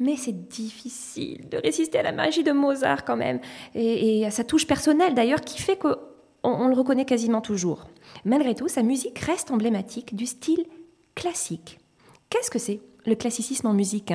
Mais 0.00 0.16
c'est 0.16 0.50
difficile 0.50 1.48
de 1.48 1.56
résister 1.56 1.98
à 1.98 2.02
la 2.02 2.12
magie 2.12 2.44
de 2.44 2.52
Mozart 2.52 3.06
quand 3.06 3.16
même, 3.16 3.40
et, 3.74 4.26
à 4.26 4.30
sa 4.30 4.44
touche 4.44 4.66
personnelle 4.66 5.14
d'ailleurs, 5.14 5.40
qui 5.40 5.62
fait 5.62 5.78
qu'on 5.78 5.96
on 6.42 6.68
le 6.68 6.74
reconnaît 6.74 7.06
quasiment 7.06 7.40
toujours. 7.40 7.86
Malgré 8.26 8.54
tout, 8.54 8.68
sa 8.68 8.82
musique 8.82 9.18
reste 9.18 9.50
emblématique 9.50 10.14
du 10.14 10.26
style 10.26 10.66
classique. 11.14 11.80
Qu'est-ce 12.28 12.50
que 12.50 12.58
c'est 12.58 12.82
le 13.06 13.14
classicisme 13.14 13.68
en 13.68 13.72
musique 13.72 14.12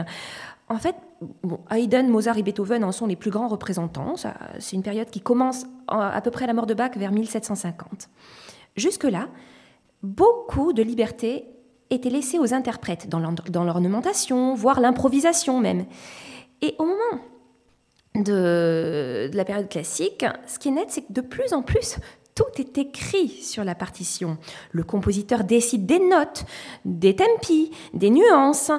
En 0.69 0.77
fait, 0.77 0.95
Haydn, 1.71 2.07
Mozart 2.07 2.38
et 2.38 2.43
Beethoven 2.43 2.83
en 2.83 2.91
sont 2.91 3.07
les 3.07 3.15
plus 3.15 3.31
grands 3.31 3.47
représentants. 3.47 4.13
C'est 4.60 4.75
une 4.75 4.83
période 4.83 5.10
qui 5.10 5.21
commence 5.21 5.65
à 5.88 6.21
peu 6.21 6.29
près 6.29 6.43
à 6.43 6.47
la 6.47 6.53
mort 6.53 6.67
de 6.67 6.75
Bach 6.75 6.91
vers 6.97 7.12
1750. 7.12 8.10
Jusque-là, 8.75 9.29
beaucoup 10.03 10.73
de 10.73 10.83
liberté 10.83 11.45
était 11.89 12.10
laissée 12.10 12.39
aux 12.39 12.53
interprètes 12.53 13.10
dans 13.10 13.63
l'ornementation, 13.63 14.55
voire 14.55 14.79
l'improvisation 14.79 15.60
même. 15.60 15.86
Et 16.62 16.75
au 16.79 16.86
moment 16.86 17.21
de, 18.15 19.29
la 19.33 19.45
période 19.45 19.69
classique, 19.69 20.25
ce 20.47 20.60
qui 20.60 20.69
est 20.69 20.71
net, 20.71 20.88
c'est 20.89 21.01
que 21.01 21.13
de 21.13 21.21
plus 21.21 21.53
en 21.53 21.62
plus, 21.62 21.97
tout 22.36 22.45
est 22.57 22.77
écrit 22.77 23.29
sur 23.29 23.63
la 23.63 23.75
partition. 23.75 24.38
Le 24.71 24.83
compositeur 24.83 25.43
décide 25.43 25.86
des 25.86 25.99
notes, 25.99 26.45
des 26.86 27.15
tempi, 27.15 27.71
des 27.93 28.10
nuances. 28.10 28.71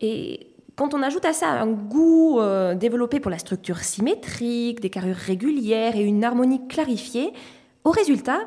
Et 0.00 0.54
quand 0.76 0.94
on 0.94 1.02
ajoute 1.02 1.24
à 1.24 1.32
ça 1.32 1.48
un 1.48 1.66
goût 1.66 2.40
euh, 2.40 2.74
développé 2.74 3.20
pour 3.20 3.30
la 3.30 3.38
structure 3.38 3.78
symétrique, 3.78 4.80
des 4.80 4.90
carrures 4.90 5.16
régulières 5.16 5.96
et 5.96 6.02
une 6.02 6.24
harmonie 6.24 6.66
clarifiée, 6.68 7.32
au 7.84 7.90
résultat, 7.90 8.40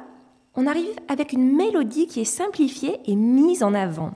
on 0.56 0.68
arrive 0.68 0.96
avec 1.08 1.34
une 1.34 1.56
mélodie 1.56 2.08
qui 2.08 2.22
est 2.22 2.26
simplifiée 2.26 3.00
et 3.06 3.16
mise 3.16 3.64
en 3.64 3.74
avant. 3.74 4.14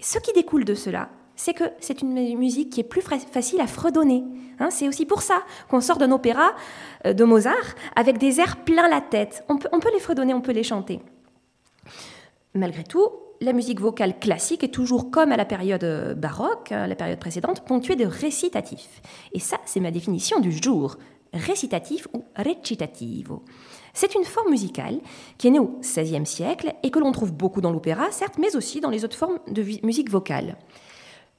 Ce 0.00 0.18
qui 0.18 0.32
découle 0.32 0.64
de 0.64 0.74
cela, 0.74 1.08
c'est 1.36 1.54
que 1.54 1.64
c'est 1.80 2.02
une 2.02 2.36
musique 2.36 2.70
qui 2.70 2.80
est 2.80 2.84
plus 2.84 3.02
facile 3.02 3.60
à 3.60 3.66
fredonner. 3.66 4.24
Hein. 4.58 4.68
c'est 4.70 4.88
aussi 4.88 5.06
pour 5.06 5.22
ça 5.22 5.42
qu'on 5.70 5.80
sort 5.80 5.96
d'un 5.96 6.12
opéra 6.12 6.52
euh, 7.06 7.14
de 7.14 7.24
Mozart 7.24 7.74
avec 7.96 8.18
des 8.18 8.40
airs 8.40 8.58
plein 8.58 8.88
la 8.88 9.00
tête. 9.00 9.42
On 9.48 9.56
peut, 9.56 9.68
on 9.72 9.80
peut 9.80 9.90
les 9.92 10.00
fredonner, 10.00 10.34
on 10.34 10.42
peut 10.42 10.52
les 10.52 10.62
chanter. 10.62 11.00
Malgré 12.54 12.84
tout, 12.84 13.08
la 13.40 13.54
musique 13.54 13.80
vocale 13.80 14.18
classique 14.18 14.62
est 14.62 14.74
toujours 14.74 15.10
comme 15.10 15.32
à 15.32 15.36
la 15.38 15.46
période 15.46 15.84
euh, 15.84 16.14
baroque, 16.14 16.72
hein, 16.72 16.86
la 16.86 16.94
période 16.94 17.18
précédente, 17.18 17.64
ponctuée 17.64 17.96
de 17.96 18.04
récitatifs. 18.04 19.00
Et 19.32 19.38
ça, 19.38 19.56
c'est 19.64 19.80
ma 19.80 19.90
définition 19.90 20.40
du 20.40 20.52
jour. 20.52 20.98
Récitatif 21.32 22.06
ou 22.12 22.24
recitativo. 22.36 23.44
C'est 23.94 24.14
une 24.14 24.24
forme 24.24 24.50
musicale 24.50 25.00
qui 25.38 25.48
est 25.48 25.50
née 25.50 25.58
au 25.58 25.78
XVIe 25.80 26.26
siècle 26.26 26.74
et 26.82 26.90
que 26.90 26.98
l'on 26.98 27.12
trouve 27.12 27.32
beaucoup 27.32 27.60
dans 27.60 27.72
l'opéra, 27.72 28.10
certes, 28.10 28.38
mais 28.38 28.56
aussi 28.56 28.80
dans 28.80 28.90
les 28.90 29.04
autres 29.04 29.16
formes 29.16 29.38
de 29.48 29.62
musique 29.84 30.10
vocale. 30.10 30.56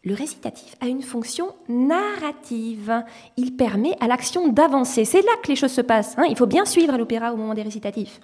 Le 0.03 0.15
récitatif 0.15 0.75
a 0.81 0.87
une 0.87 1.03
fonction 1.03 1.53
narrative. 1.69 3.03
Il 3.37 3.55
permet 3.55 3.95
à 3.99 4.07
l'action 4.07 4.47
d'avancer. 4.47 5.05
C'est 5.05 5.21
là 5.21 5.31
que 5.43 5.49
les 5.49 5.55
choses 5.55 5.71
se 5.71 5.81
passent. 5.81 6.15
Hein. 6.17 6.25
Il 6.27 6.35
faut 6.35 6.47
bien 6.47 6.65
suivre 6.65 6.97
l'opéra 6.97 7.33
au 7.33 7.37
moment 7.37 7.53
des 7.53 7.61
récitatifs. 7.61 8.19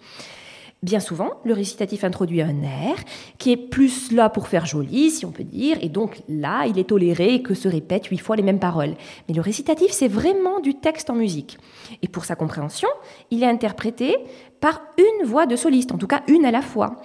Bien 0.83 0.99
souvent, 0.99 1.31
le 1.43 1.53
récitatif 1.53 2.03
introduit 2.03 2.43
un 2.43 2.61
air 2.61 2.97
qui 3.39 3.51
est 3.51 3.57
plus 3.57 4.11
là 4.11 4.29
pour 4.29 4.47
faire 4.47 4.67
joli, 4.67 5.09
si 5.09 5.25
on 5.25 5.31
peut 5.31 5.43
dire, 5.43 5.75
et 5.81 5.89
donc 5.89 6.21
là, 6.29 6.67
il 6.67 6.77
est 6.77 6.89
toléré 6.89 7.41
que 7.41 7.55
se 7.55 7.67
répètent 7.67 8.05
huit 8.05 8.19
fois 8.19 8.35
les 8.35 8.43
mêmes 8.43 8.59
paroles. 8.59 8.93
Mais 9.27 9.33
le 9.33 9.41
récitatif, 9.41 9.91
c'est 9.91 10.07
vraiment 10.07 10.59
du 10.59 10.75
texte 10.75 11.09
en 11.09 11.15
musique. 11.15 11.57
Et 12.03 12.07
pour 12.07 12.25
sa 12.25 12.35
compréhension, 12.35 12.89
il 13.31 13.41
est 13.41 13.47
interprété 13.47 14.17
par 14.59 14.81
une 14.99 15.25
voix 15.25 15.47
de 15.47 15.55
soliste, 15.55 15.91
en 15.91 15.97
tout 15.97 16.05
cas 16.05 16.21
une 16.27 16.45
à 16.45 16.51
la 16.51 16.61
fois. 16.61 17.01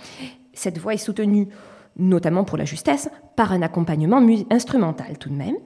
Cette 0.52 0.76
voix 0.76 0.92
est 0.92 0.98
soutenue, 0.98 1.48
notamment 1.96 2.44
pour 2.44 2.58
la 2.58 2.66
justesse, 2.66 3.08
par 3.36 3.52
un 3.52 3.62
accompagnement 3.62 4.22
instrumental 4.50 5.16
tout 5.16 5.30
de 5.30 5.34
même. 5.34 5.56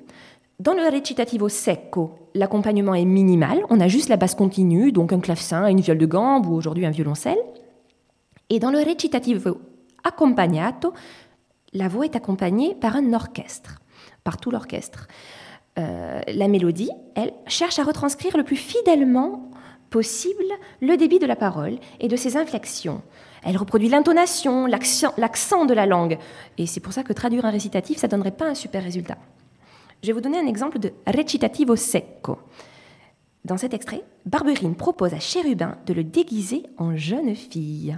Dans 0.60 0.74
le 0.74 0.88
recitativo 0.88 1.48
secco, 1.48 2.14
l'accompagnement 2.34 2.94
est 2.94 3.04
minimal, 3.04 3.62
on 3.68 3.80
a 3.80 3.88
juste 3.88 4.08
la 4.08 4.16
basse 4.16 4.36
continue, 4.36 4.92
donc 4.92 5.12
un 5.12 5.18
clavecin, 5.18 5.66
une 5.66 5.80
viole 5.80 5.98
de 5.98 6.06
gambe 6.06 6.46
ou 6.46 6.54
aujourd'hui 6.54 6.86
un 6.86 6.90
violoncelle. 6.90 7.36
Et 8.50 8.58
dans 8.58 8.70
le 8.70 8.78
recitativo 8.78 9.60
accompagnato, 10.04 10.92
la 11.72 11.88
voix 11.88 12.04
est 12.04 12.16
accompagnée 12.16 12.74
par 12.74 12.96
un 12.96 13.12
orchestre, 13.12 13.80
par 14.24 14.38
tout 14.38 14.50
l'orchestre. 14.50 15.08
Euh, 15.78 16.20
la 16.26 16.48
mélodie, 16.48 16.90
elle, 17.14 17.32
cherche 17.46 17.78
à 17.78 17.84
retranscrire 17.84 18.36
le 18.36 18.44
plus 18.44 18.56
fidèlement 18.56 19.50
possible 19.90 20.44
le 20.80 20.96
débit 20.96 21.18
de 21.18 21.26
la 21.26 21.36
parole 21.36 21.78
et 22.00 22.08
de 22.08 22.16
ses 22.16 22.36
inflexions. 22.36 23.02
Elle 23.44 23.56
reproduit 23.56 23.88
l'intonation, 23.88 24.66
l'accent 24.66 25.64
de 25.66 25.74
la 25.74 25.86
langue. 25.86 26.18
Et 26.58 26.66
c'est 26.66 26.80
pour 26.80 26.92
ça 26.92 27.02
que 27.02 27.12
traduire 27.12 27.44
un 27.44 27.50
récitatif, 27.50 27.98
ça 27.98 28.06
ne 28.06 28.12
donnerait 28.12 28.32
pas 28.32 28.48
un 28.48 28.54
super 28.54 28.82
résultat. 28.82 29.18
Je 30.02 30.08
vais 30.08 30.12
vous 30.12 30.20
donner 30.20 30.38
un 30.38 30.46
exemple 30.46 30.78
de 30.78 30.92
recitativo 31.06 31.76
secco. 31.76 32.38
Dans 33.44 33.56
cet 33.56 33.74
extrait, 33.74 34.02
Barberine 34.24 34.74
propose 34.74 35.14
à 35.14 35.20
Chérubin 35.20 35.78
de 35.86 35.92
le 35.92 36.02
déguiser 36.04 36.64
en 36.78 36.96
jeune 36.96 37.34
fille. 37.34 37.96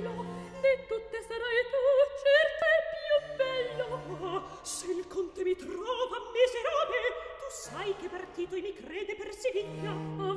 bello 0.00 0.24
di 0.60 0.86
tutte 0.88 1.22
sarai 1.28 1.60
tu 1.70 1.82
certo 2.24 2.64
è 2.64 2.80
più 2.96 3.36
bello. 3.36 4.58
Se 4.62 4.86
il 4.90 5.06
conte 5.06 5.42
mi 5.44 5.54
trova 5.56 6.18
miserabile 6.32 7.08
tu 7.38 7.46
sai 7.50 7.94
che 7.96 8.08
partito 8.08 8.56
e 8.56 8.60
mi 8.62 8.72
crede 8.72 9.14
per 9.14 9.34
Siviglia. 9.34 10.29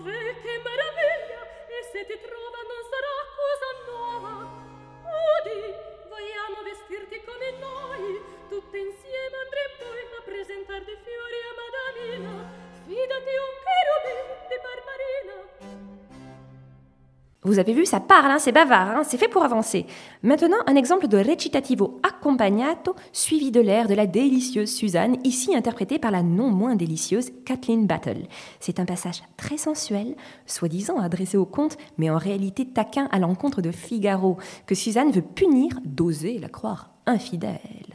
Vous 17.54 17.60
avez 17.60 17.74
vu, 17.74 17.86
ça 17.86 18.00
parle, 18.00 18.32
hein, 18.32 18.40
c'est 18.40 18.52
bavard, 18.52 18.98
hein, 18.98 19.04
c'est 19.04 19.20
fait 19.20 19.28
pour 19.28 19.44
avancer. 19.44 19.86
Maintenant, 20.24 20.58
un 20.66 20.76
exemple 20.76 21.08
de 21.08 21.18
recitativo 21.18 22.00
accompagnato 22.02 22.96
suivi 23.12 23.52
de 23.52 23.62
l'air 23.62 23.88
de 23.88 23.94
la 23.94 24.08
délicieuse 24.08 24.74
Suzanne, 24.74 25.18
ici 25.24 25.56
interprétée 25.56 26.00
par 26.00 26.10
la 26.10 26.24
non 26.24 26.50
moins 26.50 26.76
délicieuse 26.76 27.30
Kathleen 27.46 27.86
Battle. 27.86 28.24
C'est 28.60 28.80
un 28.80 28.86
passage 28.86 29.22
très 29.38 29.58
sensuel, 29.58 30.16
soi-disant 30.48 30.98
adressé 30.98 31.38
au 31.38 31.46
comte, 31.46 31.78
mais 32.00 32.10
en 32.10 32.18
réalité 32.18 32.66
taquin 32.66 33.08
à 33.12 33.20
l'encontre 33.20 33.62
de 33.62 33.70
Figaro, 33.70 34.38
que 34.66 34.74
Suzanne 34.74 35.12
veut 35.12 35.22
punir 35.22 35.80
d'oser 35.86 36.40
la 36.40 36.50
croire 36.50 36.90
infidèle. 37.06 37.93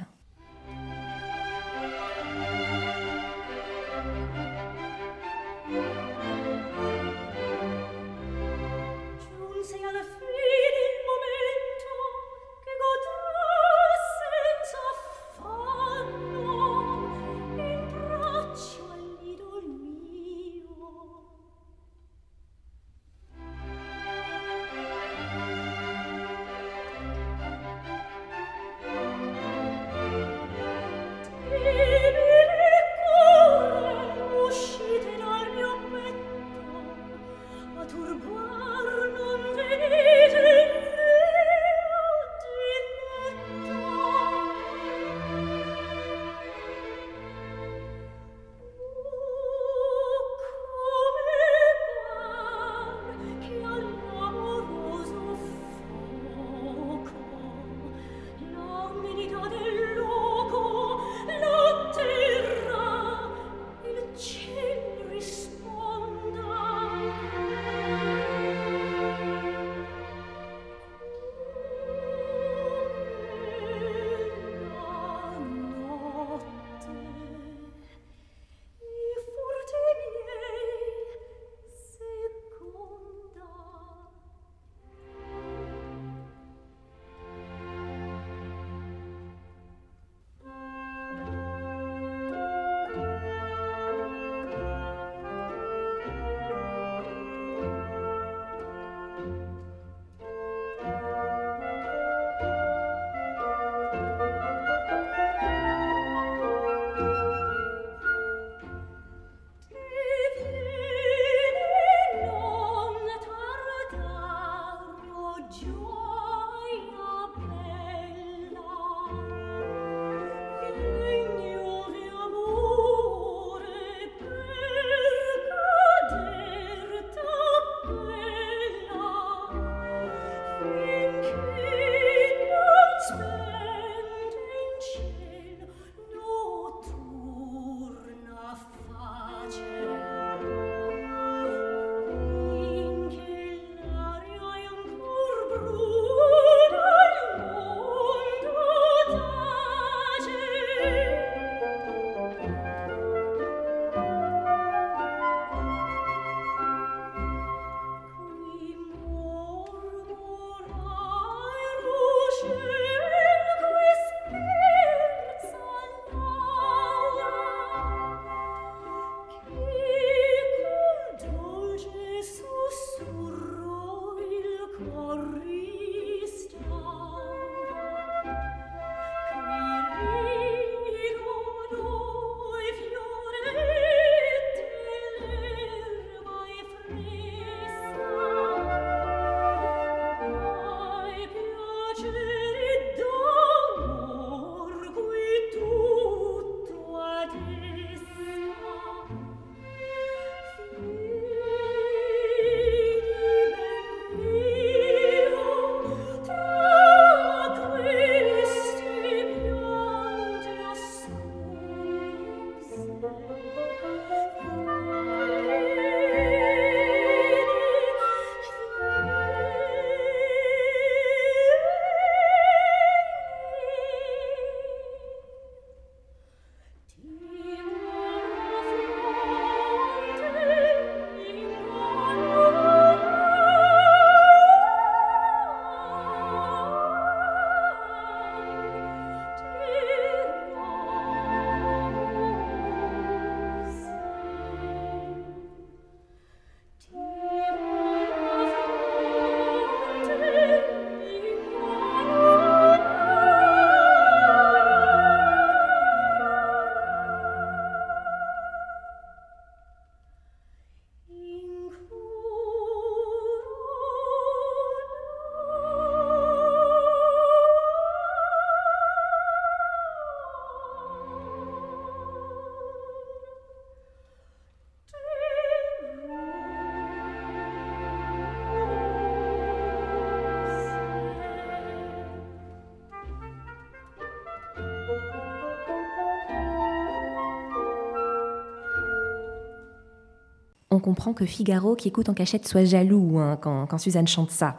Comprend 290.88 291.12
que 291.12 291.27
Figaro, 291.27 291.77
qui 291.77 291.88
écoute 291.88 292.09
en 292.09 292.14
cachette, 292.14 292.48
soit 292.48 292.64
jaloux 292.64 293.18
hein, 293.18 293.37
quand, 293.42 293.66
quand 293.66 293.77
Suzanne 293.77 294.09
chante 294.09 294.31
ça. 294.31 294.57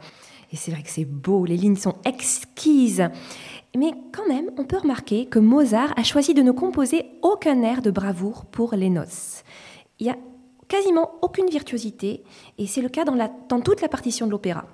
Et 0.52 0.56
c'est 0.56 0.70
vrai 0.70 0.82
que 0.84 0.88
c'est 0.88 1.04
beau, 1.04 1.44
les 1.44 1.56
lignes 1.56 1.74
sont 1.74 1.96
exquises. 2.04 3.02
Mais 3.76 3.90
quand 4.12 4.28
même, 4.28 4.48
on 4.56 4.64
peut 4.64 4.78
remarquer 4.78 5.26
que 5.26 5.40
Mozart 5.40 5.92
a 5.96 6.04
choisi 6.04 6.32
de 6.32 6.42
ne 6.42 6.52
composer 6.52 7.06
aucun 7.22 7.62
air 7.62 7.82
de 7.82 7.90
bravoure 7.90 8.44
pour 8.44 8.76
les 8.76 8.90
noces. 8.90 9.42
Il 9.98 10.04
n'y 10.04 10.12
a 10.12 10.16
quasiment 10.68 11.10
aucune 11.20 11.50
virtuosité, 11.50 12.22
et 12.58 12.68
c'est 12.68 12.80
le 12.80 12.88
cas 12.88 13.04
dans, 13.04 13.16
la, 13.16 13.28
dans 13.48 13.60
toute 13.60 13.80
la 13.80 13.88
partition 13.88 14.26
de 14.26 14.30
l'opéra. 14.30 14.66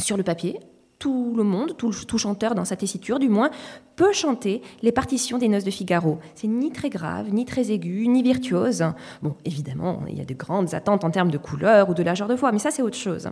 Sur 0.00 0.16
le 0.16 0.24
papier, 0.24 0.58
tout 0.98 1.34
le 1.36 1.44
monde, 1.44 1.76
tout, 1.76 1.92
tout, 1.92 2.18
chanteur 2.18 2.56
dans 2.56 2.64
sa 2.64 2.74
tessiture 2.74 3.20
du 3.20 3.28
moins, 3.28 3.50
peut 3.98 4.12
chanter 4.12 4.62
les 4.80 4.92
partitions 4.92 5.38
des 5.38 5.48
Noces 5.48 5.64
de 5.64 5.72
Figaro. 5.72 6.20
C'est 6.36 6.46
ni 6.46 6.70
très 6.70 6.88
grave, 6.88 7.30
ni 7.32 7.44
très 7.44 7.72
aigu, 7.72 8.06
ni 8.06 8.22
virtuose. 8.22 8.84
Bon, 9.22 9.34
évidemment, 9.44 10.02
il 10.08 10.16
y 10.16 10.20
a 10.20 10.24
de 10.24 10.34
grandes 10.34 10.72
attentes 10.72 11.02
en 11.02 11.10
termes 11.10 11.32
de 11.32 11.36
couleur 11.36 11.90
ou 11.90 11.94
de 11.94 12.04
largeur 12.04 12.28
de 12.28 12.34
voix, 12.34 12.52
mais 12.52 12.60
ça 12.60 12.70
c'est 12.70 12.80
autre 12.80 12.96
chose. 12.96 13.28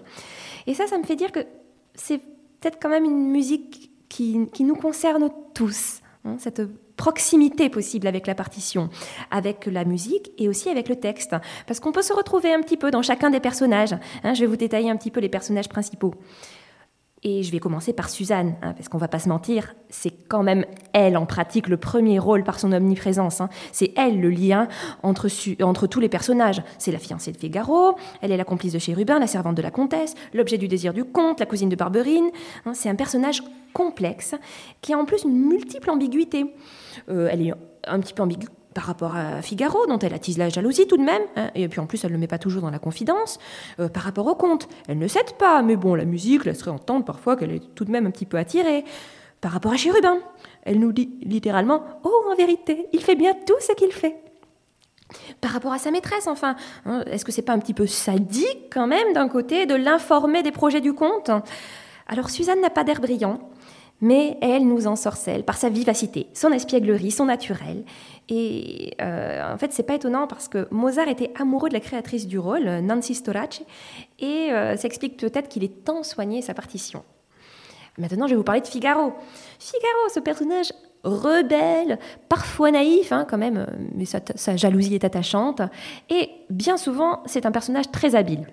Et 0.66 0.74
ça, 0.74 0.88
ça 0.88 0.98
me 0.98 1.04
fait 1.04 1.14
dire 1.14 1.30
que 1.30 1.38
c'est 1.94 2.18
peut-être 2.18 2.78
quand 2.82 2.88
même 2.88 3.04
une 3.04 3.30
musique 3.30 3.92
qui, 4.08 4.48
nous 4.58 4.74
concerne 4.74 5.30
tous, 5.54 6.00
hein, 6.24 6.34
cette 6.38 6.62
proximité 6.96 7.68
possible 7.68 8.08
avec 8.08 8.26
la 8.26 8.34
partition, 8.34 8.88
avec 9.30 9.66
la 9.66 9.84
musique 9.84 10.32
et 10.36 10.48
aussi 10.48 10.68
avec 10.68 10.88
le 10.88 10.96
texte. 10.96 11.36
Parce 11.68 11.78
qu'on 11.78 11.92
peut 11.92 12.02
se 12.02 12.12
retrouver 12.12 12.52
un 12.52 12.60
petit 12.60 12.76
peu 12.76 12.90
dans 12.90 13.02
chacun 13.02 13.30
des 13.30 13.40
personnages. 13.40 13.94
Hein, 14.24 14.34
je 14.34 14.40
vais 14.40 14.46
vous 14.46 14.56
détailler 14.56 14.90
un 14.90 14.96
petit 14.96 15.12
peu 15.12 15.20
les 15.20 15.28
personnages 15.28 15.68
principaux. 15.68 16.14
Et 17.22 17.42
je 17.42 17.50
vais 17.50 17.60
commencer 17.60 17.92
par 17.92 18.10
Suzanne, 18.10 18.56
hein, 18.62 18.72
parce 18.74 18.88
qu'on 18.88 18.98
va 18.98 19.08
pas 19.08 19.18
se 19.18 19.28
mentir, 19.28 19.74
c'est 19.88 20.12
quand 20.28 20.42
même 20.42 20.66
elle 20.92 21.16
en 21.16 21.24
pratique 21.24 21.66
le 21.66 21.78
premier 21.78 22.18
rôle 22.18 22.44
par 22.44 22.60
son 22.60 22.72
omniprésence. 22.72 23.40
Hein. 23.40 23.48
C'est 23.72 23.92
elle 23.96 24.20
le 24.20 24.28
lien 24.28 24.68
entre, 25.02 25.86
tous 25.86 26.00
les 26.00 26.08
personnages. 26.10 26.62
C'est 26.78 26.92
la 26.92 26.98
fiancée 26.98 27.32
de 27.32 27.38
Figaro, 27.38 27.96
elle 28.20 28.32
est 28.32 28.36
la 28.36 28.44
complice 28.44 28.74
de 28.74 28.78
Chérubin, 28.78 29.18
la 29.18 29.26
servante 29.26 29.56
de 29.56 29.62
la 29.62 29.70
comtesse, 29.70 30.14
l'objet 30.34 30.58
du 30.58 30.68
désir 30.68 30.92
du 30.92 31.04
comte, 31.04 31.40
la 31.40 31.46
cousine 31.46 31.70
de 31.70 31.76
Barberine. 31.76 32.30
Hein. 32.66 32.74
c'est 32.74 32.90
un 32.90 32.94
personnage 32.94 33.42
complexe 33.72 34.34
qui 34.82 34.92
a 34.92 34.98
en 34.98 35.04
plus 35.06 35.24
une 35.24 35.48
multiple 35.48 35.90
ambiguïté. 35.90 36.54
Euh, 37.08 37.28
elle 37.30 37.46
est 37.46 37.52
un 37.86 38.00
petit 38.00 38.12
peu 38.12 38.22
ambiguë 38.22 38.48
par 38.76 38.84
rapport 38.84 39.16
à 39.16 39.40
Figaro, 39.40 39.86
dont 39.86 39.98
elle 39.98 40.12
attise 40.12 40.36
la 40.36 40.50
jalousie 40.50 40.86
tout 40.86 40.98
de 40.98 41.02
même, 41.02 41.22
hein, 41.34 41.50
et 41.54 41.66
puis 41.66 41.80
en 41.80 41.86
plus 41.86 42.04
elle 42.04 42.10
ne 42.10 42.16
le 42.16 42.20
met 42.20 42.26
pas 42.26 42.36
toujours 42.36 42.60
dans 42.60 42.68
la 42.68 42.78
confidence, 42.78 43.38
euh, 43.80 43.88
par 43.88 44.02
rapport 44.02 44.26
au 44.26 44.34
conte, 44.34 44.68
elle 44.86 44.98
ne 44.98 45.08
cède 45.08 45.32
pas, 45.38 45.62
mais 45.62 45.76
bon, 45.76 45.94
la 45.94 46.04
musique 46.04 46.44
laisserait 46.44 46.70
entendre 46.70 47.02
parfois 47.02 47.36
qu'elle 47.36 47.52
est 47.52 47.74
tout 47.74 47.86
de 47.86 47.90
même 47.90 48.04
un 48.04 48.10
petit 48.10 48.26
peu 48.26 48.36
attirée. 48.36 48.84
Par 49.40 49.52
rapport 49.52 49.72
à 49.72 49.78
Chérubin, 49.78 50.18
elle 50.62 50.78
nous 50.78 50.92
dit 50.92 51.08
littéralement 51.22 51.84
Oh, 52.04 52.24
en 52.30 52.36
vérité, 52.36 52.86
il 52.92 53.00
fait 53.00 53.14
bien 53.14 53.32
tout 53.46 53.56
ce 53.60 53.72
qu'il 53.72 53.92
fait. 53.92 54.16
Par 55.40 55.52
rapport 55.52 55.72
à 55.72 55.78
sa 55.78 55.90
maîtresse, 55.90 56.26
enfin, 56.26 56.54
hein, 56.84 57.02
est-ce 57.10 57.24
que 57.24 57.32
c'est 57.32 57.40
pas 57.40 57.54
un 57.54 57.58
petit 57.58 57.72
peu 57.72 57.86
sadique 57.86 58.70
quand 58.70 58.86
même 58.86 59.14
d'un 59.14 59.28
côté 59.28 59.64
de 59.64 59.74
l'informer 59.74 60.42
des 60.42 60.52
projets 60.52 60.82
du 60.82 60.92
conte? 60.92 61.30
Alors 62.08 62.28
Suzanne 62.28 62.60
n'a 62.60 62.70
pas 62.70 62.84
d'air 62.84 63.00
brillant, 63.00 63.40
mais 64.00 64.36
elle 64.42 64.66
nous 64.66 64.86
ensorcelle 64.86 65.44
par 65.44 65.56
sa 65.56 65.68
vivacité, 65.68 66.26
son 66.34 66.52
espièglerie, 66.52 67.10
son 67.10 67.26
naturel. 67.26 67.84
Et 68.28 68.94
euh, 69.00 69.54
en 69.54 69.56
fait, 69.56 69.72
c'est 69.72 69.84
pas 69.84 69.94
étonnant 69.94 70.26
parce 70.26 70.48
que 70.48 70.68
Mozart 70.70 71.08
était 71.08 71.32
amoureux 71.38 71.68
de 71.68 71.74
la 71.74 71.80
créatrice 71.80 72.26
du 72.26 72.38
rôle, 72.38 72.64
Nancy 72.80 73.14
Storace, 73.14 73.62
et 74.18 74.52
euh, 74.52 74.76
ça 74.76 74.86
explique 74.86 75.16
peut-être 75.16 75.48
qu'il 75.48 75.64
est 75.64 75.84
tant 75.84 76.02
soigné 76.02 76.42
sa 76.42 76.52
partition. 76.52 77.04
Maintenant, 77.98 78.26
je 78.26 78.32
vais 78.32 78.36
vous 78.36 78.44
parler 78.44 78.60
de 78.60 78.66
Figaro. 78.66 79.14
Figaro, 79.58 80.08
ce 80.12 80.20
personnage 80.20 80.72
rebelle, 81.02 81.98
parfois 82.28 82.70
naïf 82.70 83.12
hein, 83.12 83.26
quand 83.28 83.38
même, 83.38 83.66
mais 83.94 84.04
sa, 84.04 84.20
sa, 84.34 84.56
jalousie 84.56 84.96
est 84.96 85.04
attachante, 85.04 85.62
et 86.10 86.30
bien 86.50 86.76
souvent, 86.76 87.22
c'est 87.26 87.46
un 87.46 87.52
personnage 87.52 87.90
très 87.92 88.16
habile. 88.16 88.46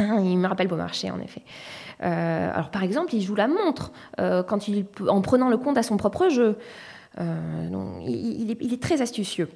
Hein, 0.00 0.20
il 0.22 0.38
me 0.38 0.46
rappelle 0.46 0.68
Beaumarchais, 0.68 1.10
en 1.10 1.20
effet. 1.20 1.42
Euh, 2.02 2.50
alors 2.52 2.70
par 2.70 2.82
exemple, 2.82 3.14
il 3.14 3.22
joue 3.22 3.34
la 3.34 3.48
montre 3.48 3.92
euh, 4.20 4.42
quand 4.42 4.68
il, 4.68 4.86
en 5.08 5.20
prenant 5.20 5.48
le 5.48 5.56
compte 5.56 5.78
à 5.78 5.82
son 5.82 5.96
propre 5.96 6.28
jeu. 6.28 6.56
Euh, 7.20 8.00
il, 8.06 8.50
est, 8.50 8.82
très 8.82 9.02
astucieux. 9.02 9.48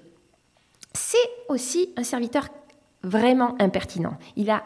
C'est 0.92 1.16
aussi 1.48 1.92
un 1.96 2.02
serviteur 2.02 2.48
vraiment 3.02 3.54
impertinent. 3.60 4.16
Il 4.36 4.50
a 4.50 4.64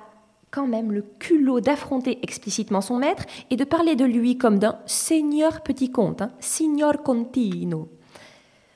quand 0.50 0.66
même 0.66 0.92
le 0.92 1.02
culot 1.18 1.60
d'affronter 1.60 2.18
explicitement 2.22 2.80
son 2.80 2.96
maître 2.96 3.24
et 3.50 3.56
de 3.56 3.64
parler 3.64 3.96
de 3.96 4.04
lui 4.04 4.38
comme 4.38 4.58
d'un 4.58 4.78
seigneur 4.86 5.60
petit 5.60 5.90
comte, 5.90 6.22
hein, 6.22 6.30
signor 6.40 7.02
contino. 7.02 7.88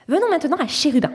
Venons 0.08 0.28
maintenant 0.28 0.58
à 0.58 0.66
Chérubin. 0.66 1.12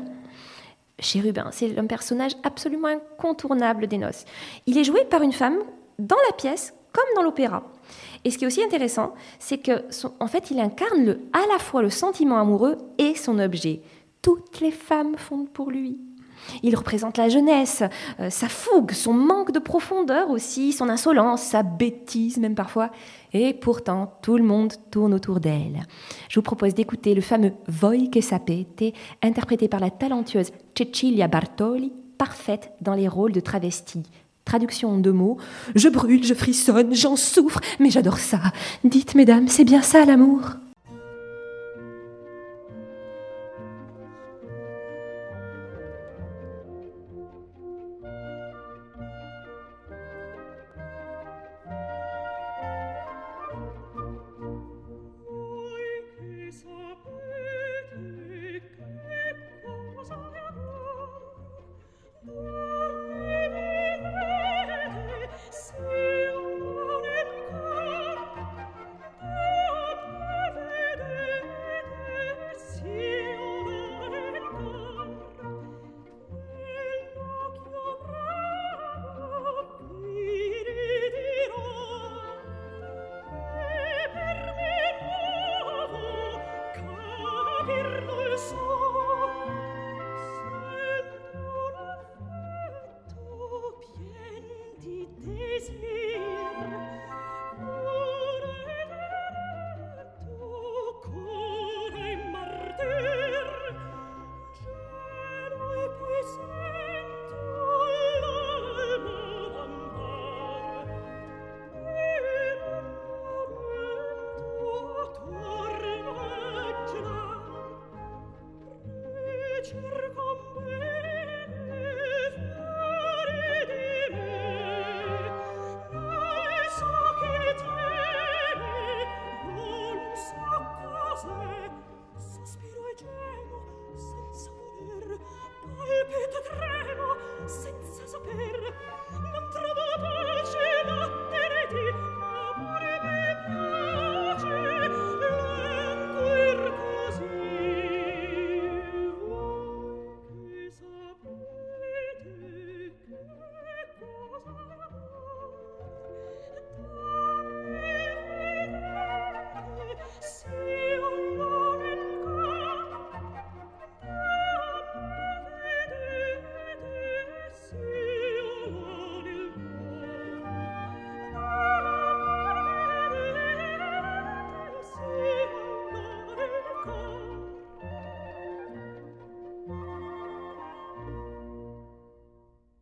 Chérubin, 0.98 1.50
c'est 1.52 1.78
un 1.78 1.86
personnage 1.86 2.32
absolument 2.44 2.88
incontournable 2.88 3.88
des 3.88 3.98
noces. 3.98 4.26
Il 4.66 4.78
est 4.78 4.86
joué 4.86 5.04
par 5.06 5.22
une 5.22 5.34
femme 5.34 5.60
dans 6.00 6.18
la 6.30 6.36
pièce 6.36 6.74
comme 6.96 7.16
dans 7.16 7.24
l'opéra. 7.24 7.64
Et 8.24 8.32
ce 8.32 8.38
qui 8.38 8.46
est 8.46 8.48
aussi 8.48 8.64
intéressant, 8.64 9.14
c'est 9.38 9.58
que 9.58 9.84
en 10.20 10.28
fait, 10.28 10.50
il 10.50 10.60
incarne 10.60 11.18
à 11.34 11.46
la 11.52 11.60
fois 11.60 11.82
le 11.82 11.90
sentiment 11.90 12.40
amoureux 12.40 12.78
et 12.98 13.16
son 13.16 13.38
objet. 13.40 13.82
Toutes 14.22 14.62
les 14.62 14.72
femmes 14.72 15.16
fondent 15.18 15.50
pour 15.50 15.70
lui. 15.70 16.00
Il 16.64 16.76
représente 16.76 17.18
la 17.18 17.30
jeunesse, 17.30 17.84
euh, 18.20 18.30
sa 18.30 18.48
fougue, 18.48 18.92
son 18.92 19.14
manque 19.14 19.52
de 19.52 19.60
profondeur 19.60 20.30
aussi, 20.30 20.74
son 20.74 20.90
insolence, 20.90 21.42
sa 21.42 21.64
bêtise 21.64 22.38
même 22.38 22.56
parfois. 22.56 22.92
Et 23.34 23.54
pourtant, 23.54 24.14
tout 24.22 24.38
le 24.38 24.44
monde 24.44 24.74
tourne 24.92 25.14
autour 25.14 25.40
d'elle. 25.40 25.84
Je 26.30 26.40
vous 26.40 26.44
propose 26.44 26.74
d'écouter 26.74 27.14
le 27.14 27.22
fameux 27.22 27.54
Voi 27.68 28.10
che 28.12 28.22
sapete, 28.22 28.94
interprété 29.22 29.68
par 29.68 29.80
la 29.80 29.90
talentueuse 29.90 30.52
Cecilia 30.78 31.28
Bartoli, 31.28 31.92
parfaite 32.18 32.72
dans 32.82 32.94
les 32.94 33.08
rôles 33.08 33.34
de 33.34 33.40
travesti. 33.40 34.04
Traduction 34.46 34.92
en 34.92 34.98
deux 34.98 35.12
mots. 35.12 35.38
Je 35.74 35.90
brûle, 35.90 36.24
je 36.24 36.36
frissonne, 36.36 36.94
j'en 36.94 37.16
souffre, 37.16 37.60
mais 37.80 37.90
j'adore 37.90 38.20
ça. 38.20 38.40
Dites, 38.84 39.16
mesdames, 39.16 39.48
c'est 39.48 39.64
bien 39.64 39.82
ça 39.82 40.06
l'amour? 40.06 40.52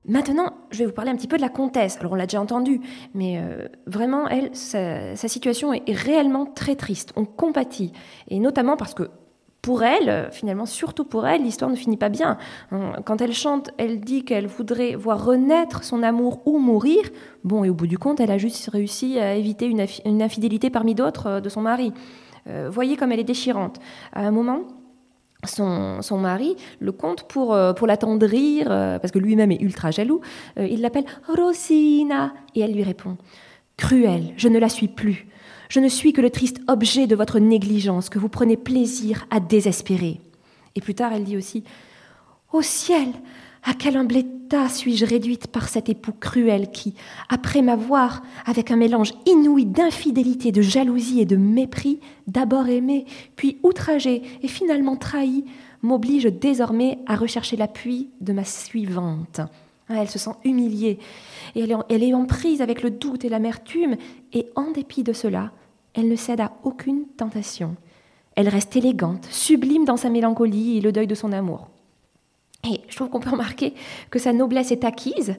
Maintenant, 0.06 0.54
je 0.72 0.80
vais 0.80 0.86
vous 0.86 0.92
parler 0.92 1.12
un 1.12 1.16
petit 1.16 1.28
peu 1.28 1.38
de 1.38 1.42
la 1.42 1.50
comtesse. 1.50 1.98
Alors, 2.00 2.12
on 2.12 2.16
l'a 2.16 2.26
déjà 2.26 2.42
entendu, 2.42 2.82
mais 3.14 3.38
euh, 3.38 3.68
vraiment, 3.88 4.28
elle, 4.28 4.50
sa, 4.54 5.16
situation 5.16 5.74
est, 5.74 5.84
réellement 5.88 6.46
très 6.46 6.76
triste. 6.76 7.14
On 7.16 7.26
compatit. 7.26 7.94
Et 8.28 8.40
notamment 8.40 8.76
parce 8.76 8.94
que 8.94 9.10
pour 9.62 9.84
elle, 9.84 10.28
finalement, 10.34 10.66
surtout 10.66 11.06
pour 11.06 11.26
elle, 11.26 11.44
l'histoire 11.44 11.72
ne 11.72 11.78
finit 11.78 11.96
pas 11.96 12.10
bien. 12.10 12.38
Quand 13.06 13.22
elle 13.22 13.32
chante, 13.32 13.72
elle 13.78 14.02
dit 14.02 14.26
qu'elle 14.26 14.46
voudrait 14.46 14.96
voir 14.96 15.24
renaître 15.24 15.86
son 15.86 16.04
amour 16.04 16.42
ou 16.46 16.60
mourir. 16.60 17.02
Bon, 17.46 17.64
et 17.64 17.70
au 17.70 17.74
bout 17.74 17.88
du 17.88 17.98
compte, 17.98 18.20
elle 18.20 18.32
a 18.32 18.38
juste 18.38 18.70
réussi 18.70 19.20
à 19.20 19.36
éviter 19.36 19.68
une, 19.68 20.22
infidélité 20.22 20.70
parmi 20.70 20.96
d'autres 20.96 21.28
euh, 21.28 21.40
de 21.40 21.48
son 21.48 21.62
mari. 21.62 21.94
Euh, 22.48 22.70
voyez 22.70 22.98
comme 22.98 23.14
elle 23.14 23.22
est 23.22 23.24
déchirante. 23.24 23.80
À 24.12 24.28
un 24.28 24.32
moment, 24.32 24.64
son, 25.46 26.18
mari 26.18 26.56
le 26.80 26.92
compte 26.92 27.24
pour, 27.28 27.54
euh, 27.54 27.74
l'attendrir, 27.86 28.68
euh, 28.70 29.00
parce 29.00 29.12
que 29.12 29.20
lui-même 29.20 29.52
est 29.52 29.62
ultra 29.62 29.92
jaloux. 29.92 30.22
Euh, 30.58 30.68
il 30.68 30.82
l'appelle 30.82 31.06
Rosina, 31.28 32.34
et 32.56 32.62
elle 32.62 32.74
lui 32.74 32.84
répond 32.84 33.18
Cruelle, 33.78 34.34
je 34.38 34.48
ne 34.48 34.60
la 34.60 34.70
suis 34.70 34.88
plus. 34.88 35.28
Je 35.70 35.80
ne 35.80 35.88
suis 35.88 36.14
que 36.14 36.22
le 36.22 36.30
triste 36.30 36.62
objet 36.68 37.08
de 37.08 37.16
votre 37.16 37.40
négligence 37.40 38.10
que 38.10 38.20
vous 38.20 38.30
prenez 38.30 38.58
plaisir 38.58 39.26
à 39.32 39.40
désespérer. 39.40 40.20
Et 40.76 40.82
plus 40.82 40.94
tard, 40.94 41.12
elle 41.14 41.24
dit 41.24 41.38
aussi 41.38 41.64
Au 42.52 42.62
ciel, 42.62 43.08
à 43.64 43.74
quel 43.74 43.98
humble 43.98 44.18
état 44.18 44.70
suis-je 44.70 45.06
réduite 45.06 45.48
par 45.48 45.70
cet 45.70 45.90
époux 45.90 46.14
cruel 46.20 46.72
qui, 46.72 46.94
après 47.30 47.62
m'avoir, 47.62 48.22
avec 48.46 48.72
un 48.72 48.76
mélange 48.76 49.14
inouï 49.26 49.66
d'infidélité, 49.66 50.52
de 50.52 50.62
jalousie 50.62 51.22
et 51.22 51.26
de 51.26 51.38
mépris, 51.38 52.00
d'abord 52.28 52.68
aimé, 52.68 53.06
puis 53.36 53.58
outragé 53.64 54.22
et 54.42 54.48
finalement 54.48 54.96
trahi, 54.96 55.46
m'oblige 55.82 56.26
désormais 56.26 57.00
à 57.08 57.16
rechercher 57.16 57.58
l'appui 57.58 58.10
de 58.22 58.34
ma 58.34 58.46
suivante. 58.46 59.42
Ah, 59.90 60.02
elle 60.02 60.10
se 60.10 60.20
sent 60.20 60.32
humiliée 60.46 61.00
elle 61.56 62.04
est 62.04 62.14
en 62.14 62.26
prise 62.26 62.62
avec 62.62 62.82
le 62.82 62.92
doute 62.92 63.26
et 63.26 63.30
l'amertume, 63.30 63.96
et 64.32 64.48
en 64.56 64.72
dépit 64.72 65.04
de 65.04 65.14
cela, 65.14 65.52
elle 65.94 66.10
ne 66.10 66.16
cède 66.16 66.42
à 66.42 66.54
aucune 66.64 67.06
tentation. 67.18 67.76
Elle 68.36 68.50
reste 68.50 68.76
élégante, 68.76 69.28
sublime 69.30 69.86
dans 69.86 69.98
sa 69.98 70.10
mélancolie 70.10 70.78
et 70.78 70.82
le 70.82 70.92
deuil 70.92 71.08
de 71.08 71.16
son 71.16 71.32
amour. 71.32 71.70
Et 72.70 72.82
je 72.88 72.96
trouve 72.96 73.10
qu'on 73.10 73.20
peut 73.20 73.30
remarquer 73.30 73.74
que 74.10 74.20
sa 74.20 74.32
noblesse 74.32 74.72
est 74.72 74.86
acquise, 74.86 75.36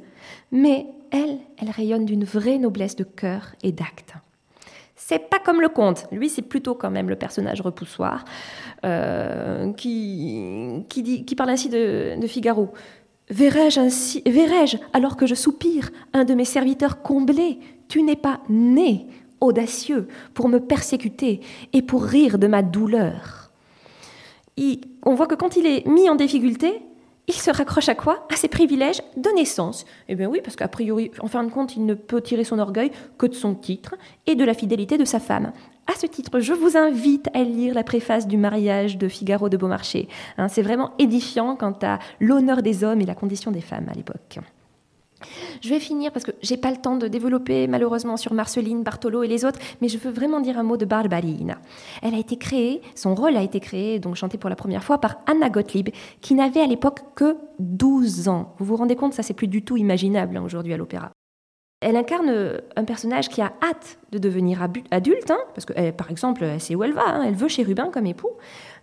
mais 0.52 0.86
elle, 1.10 1.38
elle 1.58 1.70
rayonne 1.70 2.04
d'une 2.04 2.24
vraie 2.24 2.58
noblesse 2.58 2.96
de 2.96 3.04
cœur 3.04 3.54
et 3.62 3.72
d'acte. 3.72 4.14
C'est 5.06 5.28
pas 5.28 5.38
comme 5.38 5.60
le 5.60 5.68
comte. 5.68 6.06
Lui, 6.12 6.28
c'est 6.28 6.42
plutôt 6.42 6.74
quand 6.74 6.90
même 6.90 7.08
le 7.08 7.16
personnage 7.16 7.60
repoussoir 7.60 8.24
euh, 8.84 9.72
qui, 9.74 10.84
qui, 10.88 11.02
dit, 11.02 11.24
qui, 11.24 11.34
parle 11.34 11.50
ainsi 11.50 11.68
de, 11.68 12.18
Figaro. 12.26 12.72
Verrai-je 13.28 13.80
ainsi, 13.80 14.22
verrai-je, 14.26 14.76
alors 14.92 15.16
que 15.16 15.26
je 15.26 15.34
soupire, 15.34 15.90
un 16.12 16.24
de 16.24 16.34
mes 16.34 16.44
serviteurs 16.44 17.02
comblé 17.02 17.58
Tu 17.88 18.02
n'es 18.02 18.16
pas 18.16 18.40
né, 18.48 19.06
audacieux, 19.40 20.08
pour 20.32 20.48
me 20.48 20.58
persécuter 20.58 21.40
et 21.72 21.82
pour 21.82 22.04
rire 22.04 22.38
de 22.38 22.46
ma 22.46 22.62
douleur. 22.62 23.50
on 25.04 25.14
voit 25.14 25.26
que 25.26 25.34
quand 25.34 25.56
il 25.56 25.66
est 25.66 25.86
mis 25.86 26.08
en 26.08 26.14
difficulté, 26.14 26.80
il 27.26 27.34
se 27.34 27.50
raccroche 27.50 27.88
à 27.88 27.94
quoi? 27.94 28.26
À 28.30 28.36
ses 28.36 28.48
privilèges 28.48 29.00
de 29.16 29.30
naissance. 29.30 29.84
Eh 30.08 30.14
bien 30.14 30.28
oui, 30.28 30.40
parce 30.42 30.56
qu'a 30.56 30.68
priori, 30.68 31.10
en 31.20 31.26
fin 31.26 31.42
de 31.44 31.50
compte, 31.50 31.76
il 31.76 31.86
ne 31.86 31.94
peut 31.94 32.20
tirer 32.20 32.44
son 32.44 32.58
orgueil 32.58 32.90
que 33.18 33.26
de 33.26 33.34
son 33.34 33.54
titre 33.54 33.94
et 34.26 34.34
de 34.34 34.44
la 34.44 34.54
fidélité 34.54 34.98
de 34.98 35.04
sa 35.04 35.20
femme. 35.20 35.52
À 35.86 35.98
ce 35.98 36.06
titre, 36.06 36.40
je 36.40 36.52
vous 36.52 36.76
invite 36.76 37.28
à 37.34 37.42
lire 37.42 37.74
la 37.74 37.84
préface 37.84 38.26
du 38.26 38.36
mariage 38.36 38.96
de 38.96 39.08
Figaro 39.08 39.48
de 39.48 39.56
Beaumarchais. 39.56 40.08
Hein, 40.38 40.48
c'est 40.48 40.62
vraiment 40.62 40.92
édifiant 40.98 41.56
quant 41.56 41.76
à 41.82 41.98
l'honneur 42.20 42.62
des 42.62 42.84
hommes 42.84 43.00
et 43.00 43.06
la 43.06 43.14
condition 43.14 43.50
des 43.50 43.60
femmes 43.60 43.88
à 43.90 43.94
l'époque. 43.94 44.38
Je 45.62 45.68
vais 45.68 45.80
finir 45.80 46.12
parce 46.12 46.24
que 46.24 46.32
j'ai 46.42 46.56
pas 46.56 46.70
le 46.70 46.76
temps 46.76 46.96
de 46.96 47.08
développer 47.08 47.66
malheureusement 47.66 48.16
sur 48.16 48.34
Marceline, 48.34 48.82
Bartolo 48.82 49.22
et 49.22 49.28
les 49.28 49.44
autres, 49.44 49.58
mais 49.80 49.88
je 49.88 49.98
veux 49.98 50.10
vraiment 50.10 50.40
dire 50.40 50.58
un 50.58 50.62
mot 50.62 50.76
de 50.76 50.84
Barbarina. 50.84 51.58
Elle 52.02 52.14
a 52.14 52.18
été 52.18 52.36
créée, 52.36 52.82
son 52.94 53.14
rôle 53.14 53.36
a 53.36 53.42
été 53.42 53.60
créé, 53.60 53.98
donc 53.98 54.16
chanté 54.16 54.38
pour 54.38 54.50
la 54.50 54.56
première 54.56 54.84
fois 54.84 54.98
par 54.98 55.16
Anna 55.26 55.50
Gottlieb, 55.50 55.90
qui 56.20 56.34
n'avait 56.34 56.60
à 56.60 56.66
l'époque 56.66 57.00
que 57.14 57.36
12 57.58 58.28
ans. 58.28 58.54
Vous 58.58 58.64
vous 58.64 58.76
rendez 58.76 58.96
compte, 58.96 59.14
ça 59.14 59.22
c'est 59.22 59.34
plus 59.34 59.48
du 59.48 59.62
tout 59.62 59.76
imaginable 59.76 60.36
hein, 60.36 60.42
aujourd'hui 60.44 60.72
à 60.72 60.76
l'opéra. 60.76 61.10
Elle 61.80 61.96
incarne 61.96 62.60
un 62.76 62.84
personnage 62.84 63.28
qui 63.28 63.42
a 63.42 63.52
hâte 63.62 63.98
de 64.10 64.18
devenir 64.18 64.66
adulte, 64.90 65.30
hein, 65.30 65.38
parce 65.54 65.66
que 65.66 65.90
par 65.90 66.10
exemple, 66.10 66.42
elle 66.42 66.60
sait 66.60 66.74
où 66.74 66.82
elle 66.82 66.94
va, 66.94 67.06
hein, 67.06 67.24
elle 67.26 67.34
veut 67.34 67.48
Chérubin 67.48 67.90
comme 67.90 68.06
époux, 68.06 68.30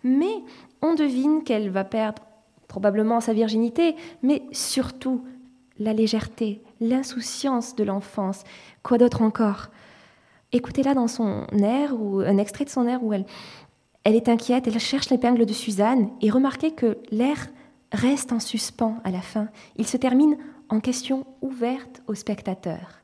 mais 0.04 0.44
on 0.84 0.94
devine 0.94 1.44
qu'elle 1.44 1.70
va 1.70 1.84
perdre 1.84 2.22
probablement 2.68 3.20
sa 3.20 3.34
virginité, 3.34 3.96
mais 4.22 4.44
surtout 4.52 5.24
la 5.82 5.94
légèreté, 5.94 6.62
l'insouciance 6.80 7.76
de 7.76 7.84
l'enfance. 7.84 8.44
Quoi 8.84 8.98
d'autre 8.98 9.22
encore? 9.22 9.68
Écoutez-la 10.52 10.94
dans 10.94 11.08
son 11.08 11.48
air, 11.48 12.00
ou 12.00 12.20
un 12.20 12.38
extrait 12.38 12.66
de 12.66 12.70
son 12.70 12.88
air 12.88 13.04
où 13.04 13.14
elle, 13.14 13.26
elle 14.04 14.16
est 14.16 14.30
inquiète, 14.30 14.68
elle 14.68 14.80
cherche 14.80 15.10
l'épingle 15.10 15.46
de 15.46 15.54
Suzanne, 15.54 16.10
et 16.22 16.30
remarquez 16.30 16.72
que 16.72 16.98
l'air 17.10 17.50
reste 17.92 18.32
en 18.32 18.40
suspens 18.40 18.98
à 19.04 19.12
la 19.12 19.22
fin. 19.22 19.48
Il 19.78 19.88
se 19.88 19.98
termine 19.98 20.38
en 20.70 20.80
question 20.80 21.26
ouverte 21.42 22.02
au 22.08 22.14
spectateur. 22.14 23.01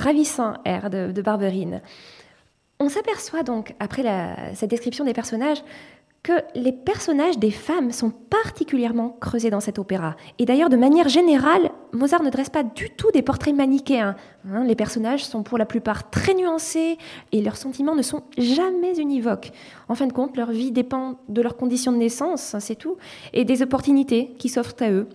Ravissant 0.00 0.54
air 0.64 0.90
de, 0.90 1.22
Barberine. 1.22 1.80
On 2.78 2.88
s'aperçoit 2.88 3.42
donc, 3.42 3.74
après 3.78 4.02
cette 4.54 4.70
description 4.70 5.04
des 5.04 5.12
personnages, 5.12 5.62
que 6.22 6.32
les 6.54 6.72
personnages 6.72 7.38
des 7.38 7.50
femmes 7.50 7.92
sont 7.92 8.10
particulièrement 8.10 9.16
creusés 9.20 9.48
dans 9.48 9.60
cet 9.60 9.78
opéra. 9.78 10.16
Et 10.38 10.44
d'ailleurs, 10.44 10.68
de 10.68 10.76
manière 10.76 11.08
générale, 11.08 11.70
Mozart 11.92 12.22
ne 12.22 12.28
dresse 12.28 12.50
pas 12.50 12.62
du 12.62 12.90
tout 12.90 13.10
des 13.12 13.22
portraits 13.22 13.54
manichéens. 13.54 14.16
Hein. 14.50 14.64
les 14.64 14.74
personnages 14.74 15.24
sont 15.24 15.42
pour 15.42 15.56
la 15.56 15.64
plupart 15.64 16.10
très 16.10 16.34
nuancés 16.34 16.98
et 17.32 17.40
leurs 17.40 17.56
sentiments 17.56 17.94
ne 17.94 18.02
sont 18.02 18.22
jamais 18.36 18.98
univoques. 18.98 19.52
En 19.88 19.94
fin 19.94 20.06
de 20.06 20.12
compte, 20.12 20.36
leur 20.36 20.50
vie 20.50 20.72
dépend 20.72 21.18
de 21.28 21.40
leurs 21.40 21.56
conditions 21.56 21.92
de 21.92 21.96
naissance, 21.96 22.54
c'est 22.58 22.76
tout, 22.76 22.96
et 23.32 23.44
des 23.44 23.62
opportunités 23.62 24.34
qui 24.38 24.50
s'offrent 24.50 24.82
à 24.82 24.90
eux. 24.90 25.08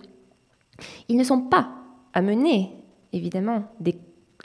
Ils 1.08 1.16
ne 1.16 1.24
sont 1.24 1.40
pas 1.40 1.68
amenés, 2.14 2.72
évidemment, 3.12 3.64
des 3.78 3.96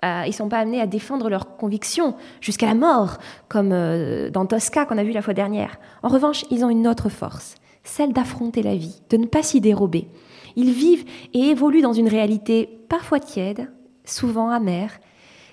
ils 0.03 0.29
ne 0.29 0.33
sont 0.33 0.49
pas 0.49 0.59
amenés 0.59 0.81
à 0.81 0.87
défendre 0.87 1.29
leurs 1.29 1.57
convictions 1.57 2.15
jusqu'à 2.39 2.65
la 2.65 2.73
mort, 2.73 3.17
comme 3.49 3.71
euh, 3.71 4.29
dans 4.29 4.45
Tosca 4.45 4.85
qu'on 4.85 4.97
a 4.97 5.03
vu 5.03 5.11
la 5.11 5.21
fois 5.21 5.33
dernière. 5.33 5.77
En 6.01 6.09
revanche, 6.09 6.45
ils 6.49 6.65
ont 6.65 6.69
une 6.69 6.87
autre 6.87 7.09
force, 7.09 7.55
celle 7.83 8.13
d'affronter 8.13 8.63
la 8.63 8.75
vie, 8.75 9.01
de 9.09 9.17
ne 9.17 9.27
pas 9.27 9.43
s'y 9.43 9.61
dérober. 9.61 10.07
Ils 10.55 10.71
vivent 10.71 11.05
et 11.33 11.49
évoluent 11.49 11.81
dans 11.81 11.93
une 11.93 12.07
réalité 12.07 12.79
parfois 12.89 13.19
tiède, 13.19 13.71
souvent 14.03 14.49
amère, 14.49 14.99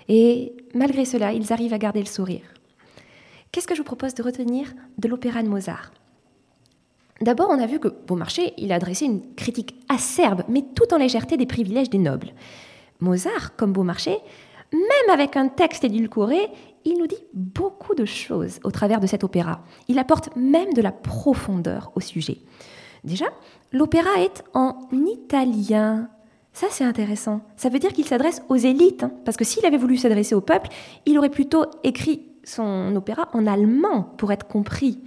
et 0.08 0.54
malgré 0.74 1.04
cela, 1.04 1.32
ils 1.32 1.52
arrivent 1.52 1.74
à 1.74 1.78
garder 1.78 2.00
le 2.00 2.06
sourire. 2.06 2.42
qu'est-ce 3.52 3.66
que 3.66 3.74
je 3.74 3.80
vous 3.80 3.84
propose 3.84 4.14
de 4.14 4.22
retenir 4.22 4.72
de 4.96 5.08
l'opéra 5.08 5.42
de 5.42 5.48
Mozart? 5.48 5.92
D'abord, 7.20 7.48
on 7.50 7.60
a 7.60 7.66
vu 7.66 7.80
que 7.80 7.88
Beaumarchais, 7.88 8.54
il 8.56 8.72
a 8.72 8.76
adressé 8.76 9.04
une 9.04 9.34
critique 9.34 9.74
acerbe, 9.88 10.44
mais 10.48 10.64
tout 10.74 10.94
en 10.94 10.98
légèreté 10.98 11.36
des 11.36 11.46
privilèges 11.46 11.90
des 11.90 11.98
nobles. 11.98 12.32
Mozart, 13.00 13.56
comme 13.56 13.72
Beaumarchais, 13.72 14.20
même 14.72 15.10
avec 15.12 15.36
un 15.36 15.48
texte 15.48 15.84
édulcoré, 15.84 16.48
il 16.84 16.98
nous 16.98 17.06
dit 17.06 17.24
beaucoup 17.32 17.94
de 17.94 18.04
choses 18.04 18.60
au 18.64 18.70
travers 18.70 19.00
de 19.00 19.06
cet 19.06 19.24
opéra. 19.24 19.60
Il 19.88 19.98
apporte 19.98 20.34
même 20.36 20.72
de 20.74 20.82
la 20.82 20.92
profondeur 20.92 21.92
au 21.94 22.00
sujet. 22.00 22.38
Déjà, 23.04 23.26
l'opéra 23.72 24.20
est 24.20 24.42
en 24.54 24.76
italien. 24.92 26.08
Ça, 26.52 26.66
c'est 26.70 26.84
intéressant. 26.84 27.40
Ça 27.56 27.68
veut 27.68 27.78
dire 27.78 27.92
qu'il 27.92 28.04
s'adresse 28.04 28.42
aux 28.48 28.56
élites, 28.56 29.04
hein, 29.04 29.12
parce 29.24 29.36
que 29.36 29.44
s'il 29.44 29.64
avait 29.64 29.76
voulu 29.76 29.96
s'adresser 29.96 30.34
au 30.34 30.40
peuple, 30.40 30.68
il 31.06 31.16
aurait 31.18 31.30
plutôt 31.30 31.64
écrit 31.84 32.26
son 32.44 32.94
opéra 32.96 33.28
en 33.32 33.46
allemand 33.46 34.02
pour 34.02 34.32
être 34.32 34.46
compris. 34.46 35.00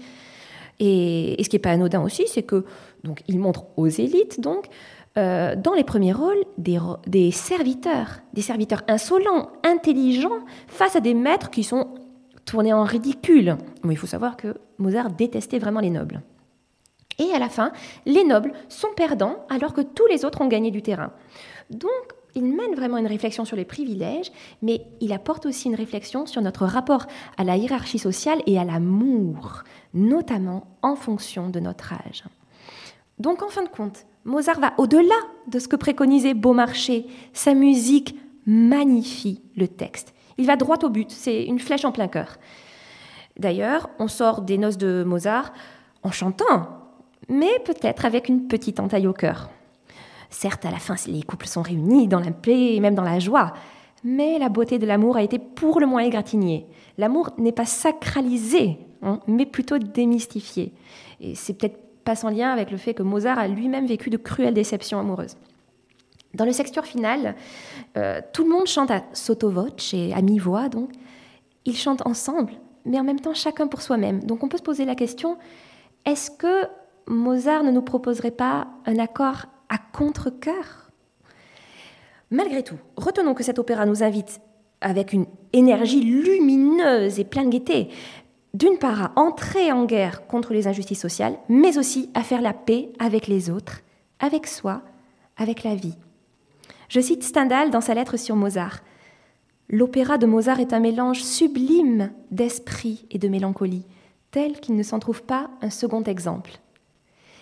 Et, 0.80 1.36
ce 1.44 1.50
qui 1.50 1.56
n'est 1.56 1.62
pas 1.62 1.72
anodin 1.72 2.02
aussi, 2.02 2.24
c'est 2.28 2.44
que 2.44 2.66
donc 3.04 3.22
il 3.28 3.40
montre 3.40 3.66
aux 3.78 3.88
élites 3.88 4.40
donc 4.40 4.66
euh, 5.18 5.56
dans 5.56 5.74
les 5.74 5.84
premiers 5.84 6.14
rôles 6.14 6.44
des, 6.58 7.32
serviteurs, 7.32 8.20
des 8.34 8.42
serviteurs 8.42 8.84
insolents, 8.88 9.50
intelligents, 9.64 10.40
face 10.68 10.96
à 10.96 11.02
des 11.02 11.14
maîtres 11.14 11.50
qui 11.50 11.64
sont 11.64 11.90
tournés 12.46 12.74
en 12.74 12.84
ridicule. 12.84 13.58
Il 13.84 13.98
faut 13.98 14.08
savoir 14.08 14.38
que 14.38 14.56
Mozart 14.78 15.12
détestait 15.12 15.60
vraiment 15.60 15.82
les 15.82 15.90
nobles. 15.90 16.22
Et 17.20 17.34
à 17.34 17.40
la 17.40 17.50
fin, 17.50 17.72
les 18.06 18.24
nobles 18.24 18.54
sont 18.70 18.94
perdants 18.96 19.46
alors 19.50 19.74
que 19.74 19.82
tous 19.82 20.08
les 20.08 20.24
autres 20.24 20.42
ont 20.42 20.48
gagné 20.48 20.72
du 20.72 20.82
terrain. 20.82 21.12
Donc, 21.70 21.92
il 22.34 22.46
mène 22.46 22.76
vraiment 22.76 22.98
une 22.98 23.08
réflexion 23.08 23.44
sur 23.44 23.58
les 23.58 23.66
privilèges, 23.66 24.32
mais 24.62 24.86
il 25.02 25.12
apporte 25.12 25.46
aussi 25.46 25.68
une 25.68 25.76
réflexion 25.76 26.26
sur 26.26 26.42
notre 26.42 26.66
rapport 26.66 27.06
à 27.38 27.44
la 27.44 27.58
hiérarchie 27.58 28.00
sociale 28.00 28.42
et 28.46 28.58
à 28.58 28.64
l'amour, 28.64 29.64
notamment 29.94 30.68
en 30.82 30.96
fonction 30.96 31.50
de 31.50 31.60
notre 31.60 31.92
âge. 31.94 32.24
Donc 33.20 33.44
en 33.44 33.50
fin 33.50 33.64
de 33.64 33.70
compte, 33.70 34.06
Mozart 34.26 34.60
va 34.60 34.74
au-delà 34.78 35.16
de 35.48 35.60
ce 35.60 35.68
que 35.68 35.76
préconisait 35.76 36.34
Beaumarchais. 36.34 37.06
Sa 37.34 37.54
musique 37.54 38.16
magnifie 38.46 39.42
le 39.56 39.68
texte. 39.68 40.14
Il 40.38 40.46
va 40.46 40.56
droit 40.56 40.78
au 40.84 40.90
but, 40.90 41.10
c'est 41.12 41.44
une 41.44 41.60
flèche 41.60 41.86
en 41.86 41.92
plein 41.92 42.08
cœur. 42.08 42.38
D'ailleurs, 43.38 43.90
on 44.00 44.08
sort 44.08 44.42
des 44.42 44.58
noces 44.58 44.78
de 44.78 45.04
Mozart 45.04 45.54
en 46.04 46.12
chantant, 46.12 46.68
mais 47.30 47.60
peut-être 47.66 48.06
avec 48.06 48.30
une 48.30 48.48
petite 48.48 48.80
entaille 48.80 49.08
au 49.08 49.14
cœur. 49.14 49.50
Certes, 50.30 50.66
à 50.66 50.72
la 50.72 50.80
fin, 50.80 50.96
les 51.08 51.24
couples 51.24 51.48
sont 51.48 51.62
réunis 51.62 52.08
dans 52.08 52.20
la 52.20 52.32
paix 52.32 52.76
et 52.76 52.80
même 52.80 52.96
dans 52.96 53.04
la 53.04 53.20
joie, 53.20 53.54
mais 54.04 54.40
la 54.40 54.50
beauté 54.50 54.80
de 54.80 54.86
l'amour 54.86 55.18
a 55.18 55.24
été 55.24 55.40
pour 55.40 55.80
le 55.80 55.86
moins 55.86 56.02
égratignée. 56.02 56.66
L'amour 56.98 57.32
n'est 57.38 57.52
pas 57.52 57.66
sacralisé, 57.66 58.78
hein, 59.02 59.20
mais 59.28 59.46
plutôt 59.46 59.78
démystifié. 59.78 60.74
Et 61.20 61.36
c'est 61.36 61.54
peut-être 61.54 61.80
pas 62.04 62.16
sans 62.16 62.30
lien 62.30 62.52
avec 62.52 62.72
le 62.72 62.78
fait 62.78 62.94
que 62.94 63.04
Mozart 63.04 63.40
a 63.40 63.48
lui-même 63.48 63.86
vécu 63.86 64.10
de 64.10 64.18
cruelles 64.18 64.54
déceptions 64.54 65.00
amoureuses. 65.00 65.38
Dans 66.34 66.46
le 66.46 66.52
sextuor 66.52 66.86
final, 66.86 67.36
euh, 67.98 68.22
tout 68.34 68.44
le 68.44 68.50
monde 68.50 68.68
chante 68.68 68.90
à 68.90 69.04
sotto 69.14 69.50
voce 69.50 69.94
et 69.94 70.14
à 70.14 70.22
mi-voix, 70.22 70.70
donc. 70.70 70.92
Ils 71.66 71.78
chantent 71.78 72.06
ensemble, 72.08 72.54
mais 72.86 73.00
en 73.00 73.04
même 73.04 73.20
temps 73.20 73.36
chacun 73.36 73.68
pour 73.68 73.82
soi-même. 73.82 74.24
Donc 74.24 74.44
on 74.44 74.48
peut 74.48 74.58
se 74.58 74.64
poser 74.64 74.86
la 74.86 74.96
question, 74.96 75.38
est-ce 76.06 76.32
que 76.32 76.68
Mozart 77.08 77.64
ne 77.64 77.72
nous 77.72 77.84
proposerait 77.84 78.32
pas 78.32 78.68
un 78.86 78.98
accord 78.98 79.46
à 79.70 79.78
contre-cœur 79.78 80.90
Malgré 82.32 82.64
tout, 82.64 82.78
retenons 82.96 83.34
que 83.34 83.44
cet 83.44 83.60
opéra 83.60 83.86
nous 83.86 84.04
invite 84.04 84.42
avec 84.80 85.14
une 85.14 85.26
énergie 85.54 86.02
lumineuse 86.02 87.20
et 87.20 87.26
pleine 87.26 87.50
de 87.50 87.58
gaieté, 87.58 87.90
d'une 88.54 88.78
part 88.78 89.02
à 89.02 89.12
entrer 89.16 89.72
en 89.72 89.86
guerre 89.86 90.28
contre 90.28 90.54
les 90.54 90.68
injustices 90.68 91.02
sociales, 91.02 91.38
mais 91.48 91.78
aussi 91.78 92.10
à 92.14 92.24
faire 92.24 92.42
la 92.42 92.54
paix 92.54 92.90
avec 93.00 93.28
les 93.28 93.50
autres, 93.50 93.82
avec 94.20 94.48
soi, 94.48 94.82
avec 95.38 95.64
la 95.64 95.76
vie. 95.76 95.96
Je 96.90 97.00
cite 97.00 97.24
Stendhal 97.24 97.72
dans 97.72 97.82
sa 97.82 97.94
lettre 97.94 98.18
sur 98.18 98.36
Mozart. 98.36 98.82
L'opéra 99.70 100.18
de 100.18 100.26
Mozart 100.26 100.60
est 100.60 100.74
un 100.74 100.82
mélange 100.82 101.24
sublime 101.24 102.12
d'esprit 102.30 103.06
et 103.10 103.18
de 103.18 103.30
mélancolie, 103.30 103.86
tel 104.32 104.60
qu'il 104.60 104.76
ne 104.76 104.84
s'en 104.84 105.00
trouve 105.00 105.24
pas 105.24 105.50
un 105.62 105.70
second 105.70 106.04
exemple. 106.04 106.52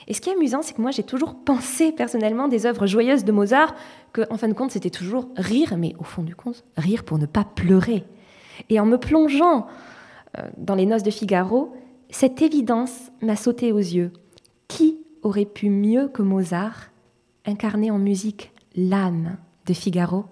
Et 0.07 0.13
ce 0.13 0.21
qui 0.21 0.29
est 0.29 0.33
amusant, 0.33 0.61
c'est 0.61 0.75
que 0.75 0.81
moi 0.81 0.91
j'ai 0.91 1.03
toujours 1.03 1.35
pensé 1.35 1.91
personnellement 1.91 2.47
des 2.47 2.65
œuvres 2.67 2.85
joyeuses 2.87 3.25
de 3.25 3.31
Mozart 3.31 3.75
que, 4.13 4.21
en 4.31 4.37
fin 4.37 4.47
de 4.47 4.53
compte, 4.53 4.71
c'était 4.71 4.89
toujours 4.89 5.29
rire, 5.35 5.77
mais 5.77 5.95
au 5.99 6.03
fond 6.03 6.23
du 6.23 6.35
compte, 6.35 6.63
rire 6.77 7.03
pour 7.03 7.17
ne 7.17 7.25
pas 7.25 7.43
pleurer. 7.43 8.03
Et 8.69 8.79
en 8.79 8.85
me 8.85 8.97
plongeant 8.97 9.67
dans 10.57 10.75
les 10.75 10.85
noces 10.85 11.03
de 11.03 11.11
Figaro, 11.11 11.73
cette 12.09 12.41
évidence 12.41 13.11
m'a 13.21 13.35
sauté 13.35 13.71
aux 13.71 13.77
yeux. 13.77 14.11
Qui 14.67 14.99
aurait 15.21 15.45
pu 15.45 15.69
mieux 15.69 16.07
que 16.07 16.21
Mozart 16.21 16.91
incarner 17.45 17.91
en 17.91 17.99
musique 17.99 18.51
l'âme 18.75 19.37
de 19.65 19.73
Figaro? 19.73 20.25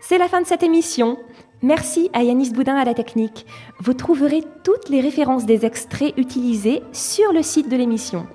C'est 0.00 0.18
la 0.18 0.28
fin 0.28 0.40
de 0.40 0.46
cette 0.46 0.64
émission. 0.64 1.18
Merci 1.62 2.10
à 2.12 2.24
Yanis 2.24 2.50
Boudin 2.50 2.74
à 2.74 2.84
la 2.84 2.94
technique. 2.94 3.46
Vous 3.78 3.94
trouverez 3.94 4.42
toutes 4.64 4.88
les 4.88 5.00
références 5.00 5.46
des 5.46 5.64
extraits 5.64 6.14
utilisés 6.16 6.82
sur 6.92 7.32
le 7.32 7.42
site 7.42 7.68
de 7.68 7.76
l'émission. 7.76 8.26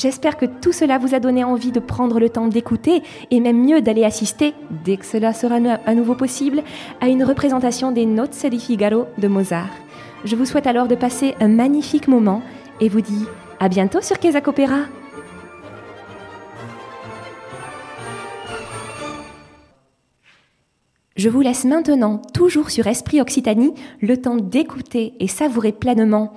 J'espère 0.00 0.38
que 0.38 0.46
tout 0.46 0.72
cela 0.72 0.96
vous 0.96 1.14
a 1.14 1.20
donné 1.20 1.44
envie 1.44 1.72
de 1.72 1.78
prendre 1.78 2.20
le 2.20 2.30
temps 2.30 2.46
d'écouter 2.46 3.02
et 3.30 3.38
même 3.38 3.62
mieux 3.62 3.82
d'aller 3.82 4.02
assister, 4.02 4.54
dès 4.82 4.96
que 4.96 5.04
cela 5.04 5.34
sera 5.34 5.56
à 5.56 5.94
nouveau 5.94 6.14
possible, 6.14 6.62
à 7.02 7.08
une 7.08 7.22
représentation 7.22 7.92
des 7.92 8.06
Notes 8.06 8.46
di 8.46 8.58
Figaro 8.58 9.04
de 9.18 9.28
Mozart. 9.28 9.68
Je 10.24 10.36
vous 10.36 10.46
souhaite 10.46 10.66
alors 10.66 10.88
de 10.88 10.94
passer 10.94 11.34
un 11.38 11.48
magnifique 11.48 12.08
moment 12.08 12.40
et 12.80 12.88
vous 12.88 13.02
dis 13.02 13.26
à 13.58 13.68
bientôt 13.68 14.00
sur 14.00 14.16
Opéra. 14.46 14.84
Je 21.14 21.28
vous 21.28 21.42
laisse 21.42 21.66
maintenant, 21.66 22.22
toujours 22.32 22.70
sur 22.70 22.86
Esprit 22.86 23.20
Occitanie, 23.20 23.74
le 24.00 24.16
temps 24.16 24.36
d'écouter 24.36 25.12
et 25.20 25.28
savourer 25.28 25.72
pleinement 25.72 26.32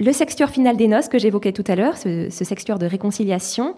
le 0.00 0.12
sextuor 0.12 0.48
final 0.48 0.76
des 0.76 0.88
noces 0.88 1.08
que 1.08 1.18
j'évoquais 1.18 1.52
tout 1.52 1.64
à 1.68 1.76
l'heure, 1.76 1.96
ce, 1.98 2.28
sextuor 2.30 2.78
de 2.78 2.86
réconciliation. 2.86 3.76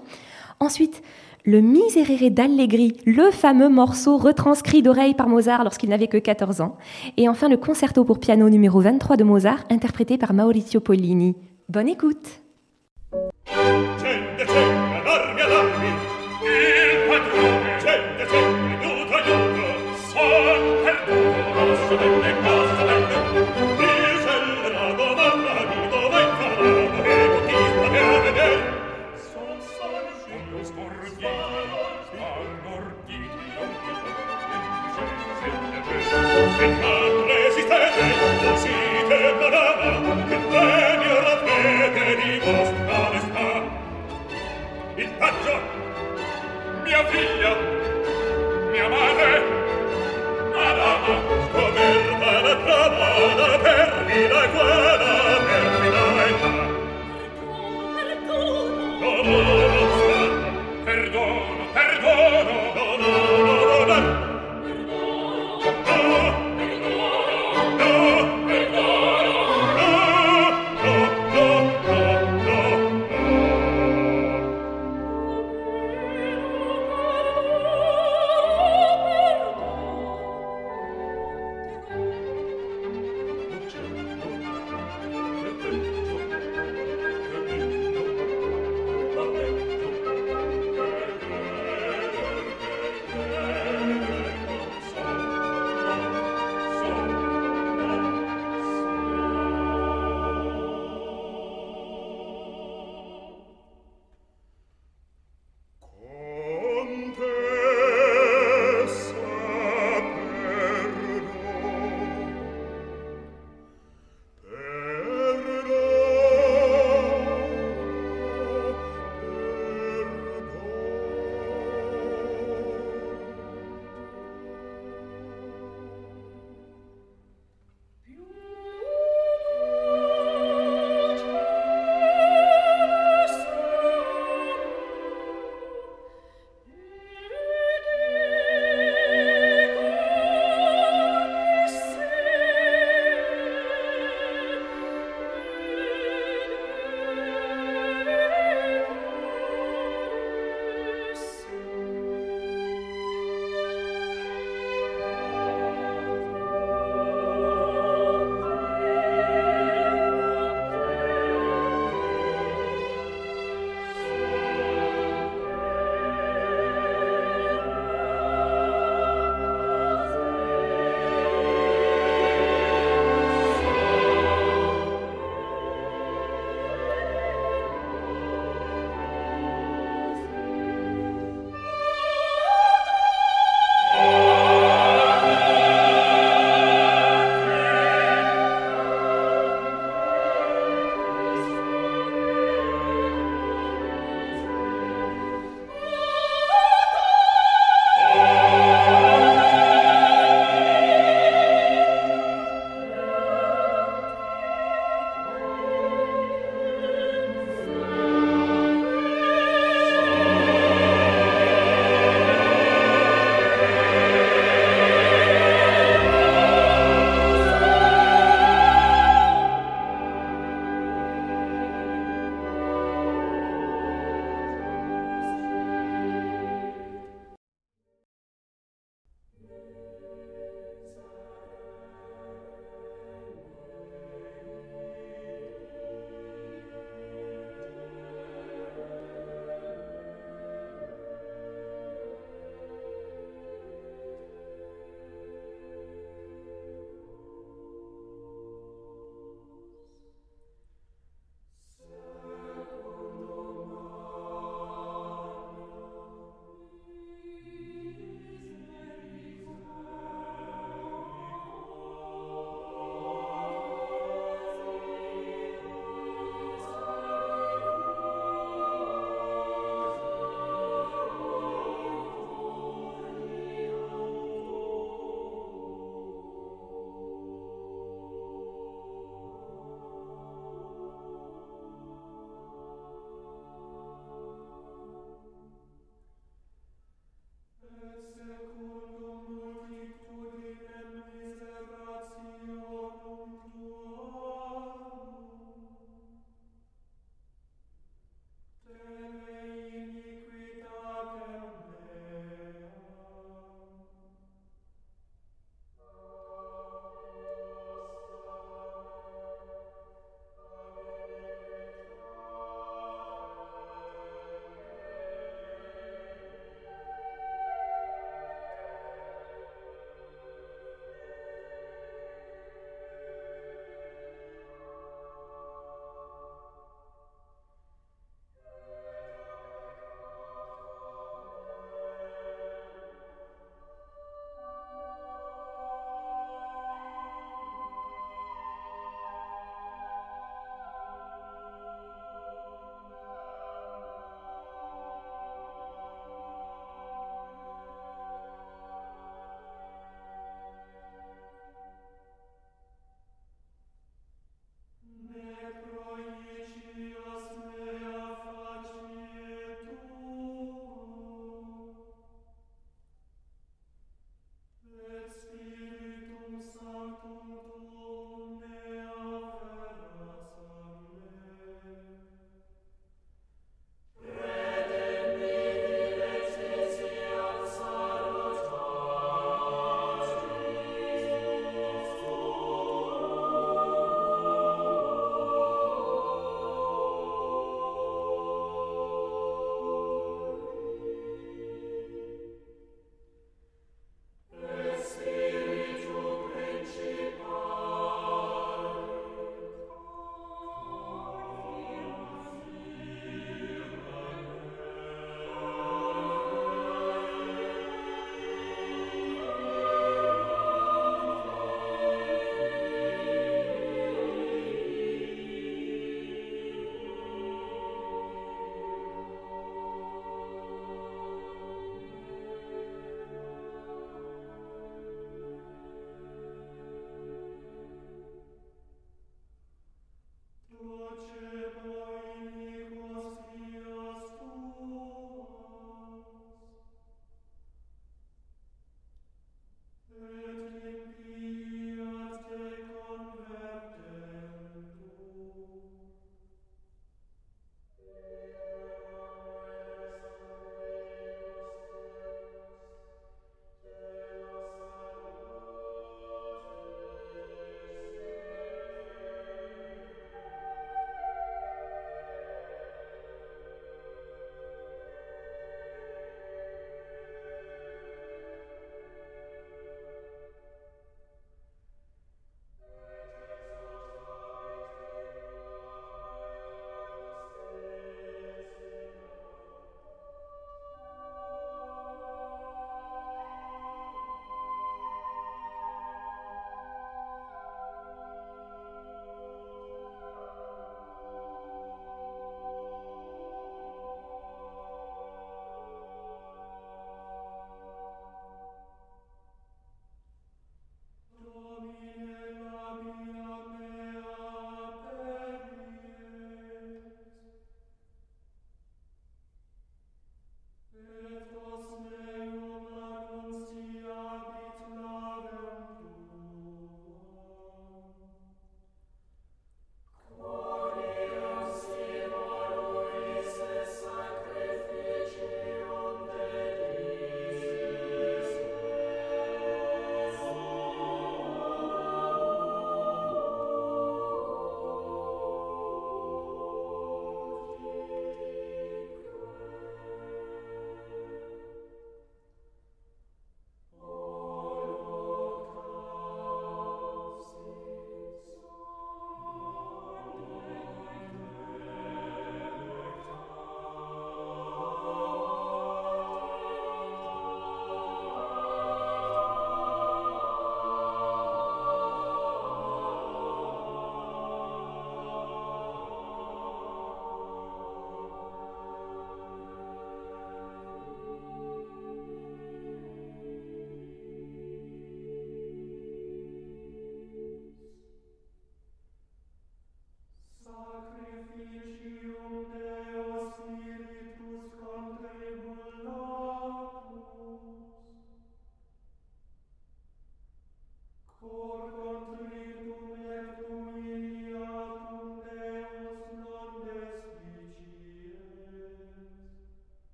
Ensuite, 0.60 1.02
le 1.44 1.60
Miserere 1.60 2.30
d'Allegri, 2.30 2.96
le 3.04 3.32
fameux 3.32 3.68
morceau 3.68 4.16
retranscrit 4.16 4.80
d'oreille 4.80 5.14
par 5.14 5.28
Mozart 5.28 5.64
lorsqu'il 5.64 5.90
n'avait 5.90 6.06
que 6.06 6.18
14 6.18 6.60
ans. 6.60 6.76
Et 7.16 7.28
enfin, 7.28 7.48
le 7.48 7.56
concerto 7.56 8.04
pour 8.04 8.20
piano 8.20 8.48
numéro 8.48 8.80
23 8.80 9.16
de 9.16 9.24
Mozart, 9.24 9.64
interprété 9.68 10.16
par 10.16 10.32
Maurizio 10.32 10.80
Pollini. 10.80 11.34
Bonne 11.68 11.88
écoute! 11.88 12.40